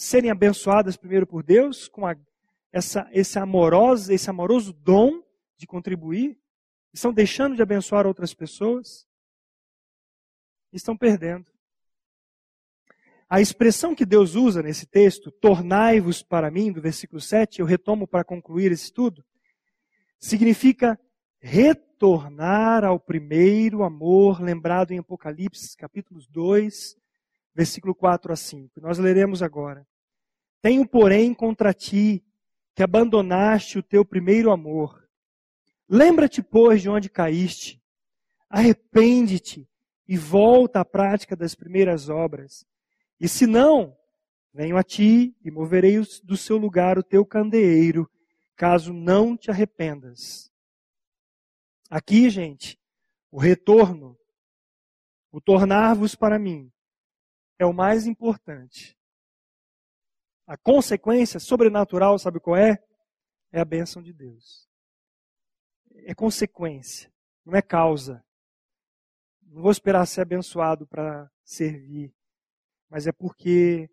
[0.00, 2.14] serem abençoadas primeiro por Deus, com a,
[2.72, 5.24] essa, esse, amoroso, esse amoroso dom
[5.56, 6.38] de contribuir,
[6.92, 9.08] estão deixando de abençoar outras pessoas,
[10.72, 11.50] estão perdendo.
[13.28, 18.06] A expressão que Deus usa nesse texto, tornai-vos para mim, do versículo 7, eu retomo
[18.06, 19.24] para concluir esse estudo,
[20.16, 20.96] significa
[21.40, 26.96] retornar ao primeiro amor lembrado em Apocalipse, capítulos 2,
[27.58, 28.80] versículo 4 a 5.
[28.80, 29.84] Nós leremos agora.
[30.62, 32.24] Tenho, porém, contra ti
[32.72, 35.10] que abandonaste o teu primeiro amor.
[35.88, 37.82] Lembra-te, pois, de onde caíste.
[38.48, 39.68] Arrepende-te
[40.06, 42.64] e volta à prática das primeiras obras.
[43.18, 43.96] E se não,
[44.54, 48.08] venho a ti e moverei do seu lugar o teu candeeiro,
[48.54, 50.48] caso não te arrependas.
[51.90, 52.78] Aqui, gente,
[53.32, 54.16] o retorno,
[55.32, 56.70] o tornar-vos para mim,
[57.58, 58.96] é o mais importante.
[60.46, 62.82] A consequência sobrenatural, sabe qual é?
[63.52, 64.68] É a bênção de Deus.
[66.04, 67.12] É consequência,
[67.44, 68.24] não é causa.
[69.42, 72.14] Não vou esperar ser abençoado para servir,
[72.88, 73.90] mas é porque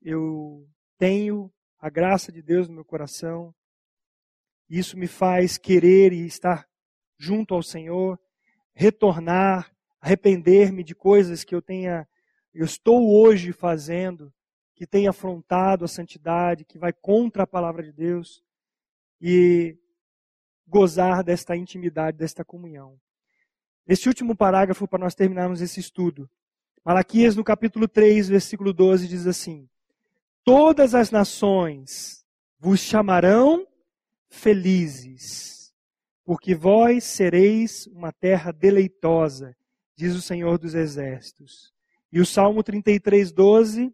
[0.00, 3.54] eu tenho a graça de Deus no meu coração.
[4.68, 6.68] Isso me faz querer e estar
[7.18, 8.18] junto ao Senhor,
[8.72, 12.08] retornar, arrepender-me de coisas que eu tenha,
[12.54, 14.32] eu estou hoje fazendo,
[14.74, 18.42] que tenha afrontado a santidade, que vai contra a palavra de Deus
[19.20, 19.76] e
[20.66, 22.98] gozar desta intimidade, desta comunhão.
[23.86, 26.28] Este último parágrafo para nós terminarmos esse estudo.
[26.84, 29.68] Malaquias no capítulo 3, versículo 12 diz assim:
[30.42, 32.24] Todas as nações
[32.58, 33.66] vos chamarão
[34.28, 35.54] felizes
[36.24, 39.54] porque vós sereis uma terra deleitosa,
[39.94, 41.73] diz o Senhor dos Exércitos.
[42.14, 43.92] E o Salmo 33, 12.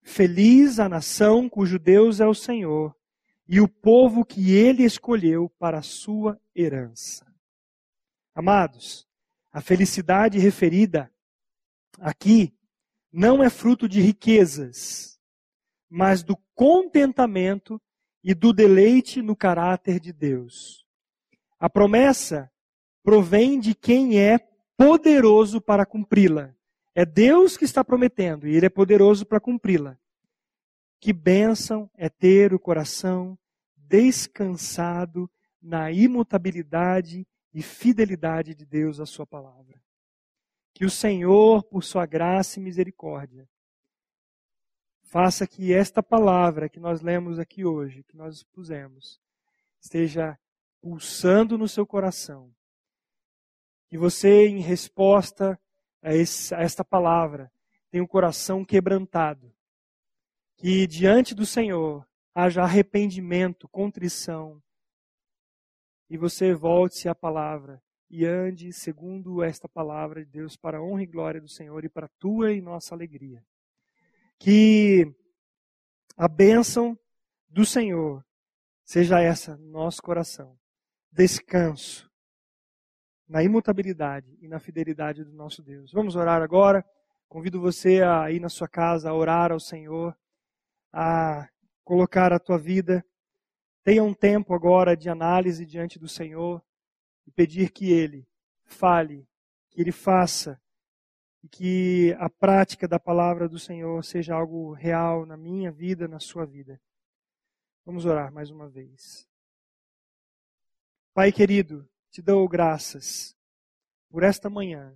[0.00, 2.96] Feliz a nação cujo Deus é o Senhor,
[3.46, 7.30] e o povo que ele escolheu para a sua herança.
[8.34, 9.06] Amados,
[9.52, 11.12] a felicidade referida
[12.00, 12.56] aqui
[13.12, 15.20] não é fruto de riquezas,
[15.90, 17.78] mas do contentamento
[18.24, 20.86] e do deleite no caráter de Deus.
[21.60, 22.50] A promessa
[23.02, 24.38] provém de quem é
[24.78, 26.56] poderoso para cumpri-la.
[26.94, 29.98] É Deus que está prometendo e Ele é poderoso para cumpri-la.
[31.00, 33.38] Que bênção é ter o coração
[33.76, 35.30] descansado
[35.60, 39.82] na imutabilidade e fidelidade de Deus à Sua palavra.
[40.74, 43.48] Que o Senhor, por Sua graça e misericórdia,
[45.02, 49.20] faça que esta palavra que nós lemos aqui hoje, que nós expusemos,
[49.80, 50.38] esteja
[50.80, 52.50] pulsando no seu coração.
[53.88, 55.60] Que você, em resposta
[56.02, 57.50] a, esse, a esta palavra,
[57.90, 59.54] tenha um coração quebrantado.
[60.56, 64.62] Que diante do Senhor haja arrependimento, contrição,
[66.10, 71.02] e você volte-se à palavra e ande segundo esta palavra de Deus para a honra
[71.02, 73.42] e glória do Senhor e para a tua e nossa alegria.
[74.38, 75.10] Que
[76.14, 76.98] a bênção
[77.48, 78.22] do Senhor
[78.84, 80.58] seja essa no nosso coração.
[81.10, 82.11] Descanso
[83.32, 85.90] na imutabilidade e na fidelidade do nosso Deus.
[85.90, 86.84] Vamos orar agora.
[87.30, 90.14] Convido você a ir na sua casa, a orar ao Senhor,
[90.92, 91.48] a
[91.82, 93.02] colocar a tua vida.
[93.82, 96.62] Tenha um tempo agora de análise diante do Senhor
[97.26, 98.28] e pedir que Ele
[98.64, 99.26] fale,
[99.70, 100.60] que Ele faça
[101.42, 106.20] e que a prática da palavra do Senhor seja algo real na minha vida, na
[106.20, 106.78] sua vida.
[107.82, 109.26] Vamos orar mais uma vez.
[111.14, 113.34] Pai querido, te dou graças
[114.10, 114.94] por esta manhã.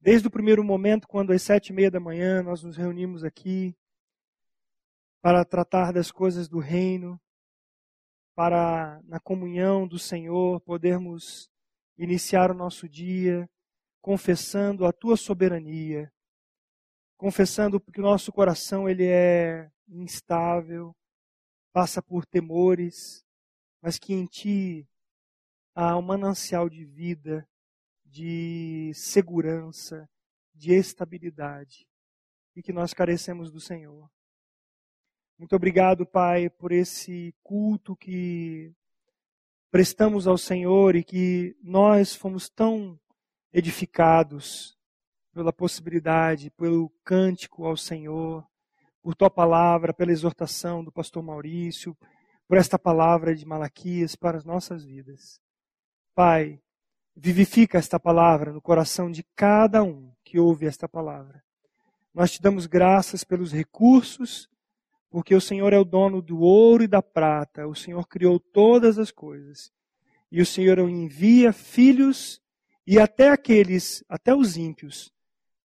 [0.00, 3.76] Desde o primeiro momento, quando às sete e meia da manhã nós nos reunimos aqui
[5.20, 7.20] para tratar das coisas do reino,
[8.34, 11.50] para na comunhão do Senhor podermos
[11.98, 13.46] iniciar o nosso dia
[14.00, 16.10] confessando a tua soberania,
[17.18, 20.96] confessando que o nosso coração ele é instável,
[21.74, 23.22] passa por temores,
[23.82, 24.88] mas que em ti
[25.80, 27.48] há um manancial de vida,
[28.04, 30.10] de segurança,
[30.52, 31.86] de estabilidade
[32.56, 34.10] e que nós carecemos do Senhor.
[35.38, 38.74] Muito obrigado, Pai, por esse culto que
[39.70, 42.98] prestamos ao Senhor e que nós fomos tão
[43.52, 44.76] edificados
[45.32, 48.44] pela possibilidade, pelo cântico ao Senhor,
[49.00, 51.96] por tua palavra, pela exortação do pastor Maurício,
[52.48, 55.40] por esta palavra de Malaquias para as nossas vidas.
[56.18, 56.60] Pai,
[57.14, 61.44] vivifica esta palavra no coração de cada um que ouve esta palavra.
[62.12, 64.50] Nós te damos graças pelos recursos,
[65.08, 68.98] porque o Senhor é o dono do ouro e da prata, o Senhor criou todas
[68.98, 69.70] as coisas.
[70.28, 72.42] E o Senhor envia filhos
[72.84, 75.14] e até aqueles, até os ímpios,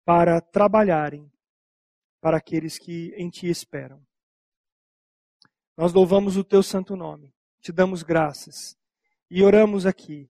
[0.06, 1.32] para trabalharem
[2.22, 4.06] para aqueles que em ti esperam.
[5.76, 8.78] Nós louvamos o teu santo nome, te damos graças
[9.32, 10.30] e oramos aqui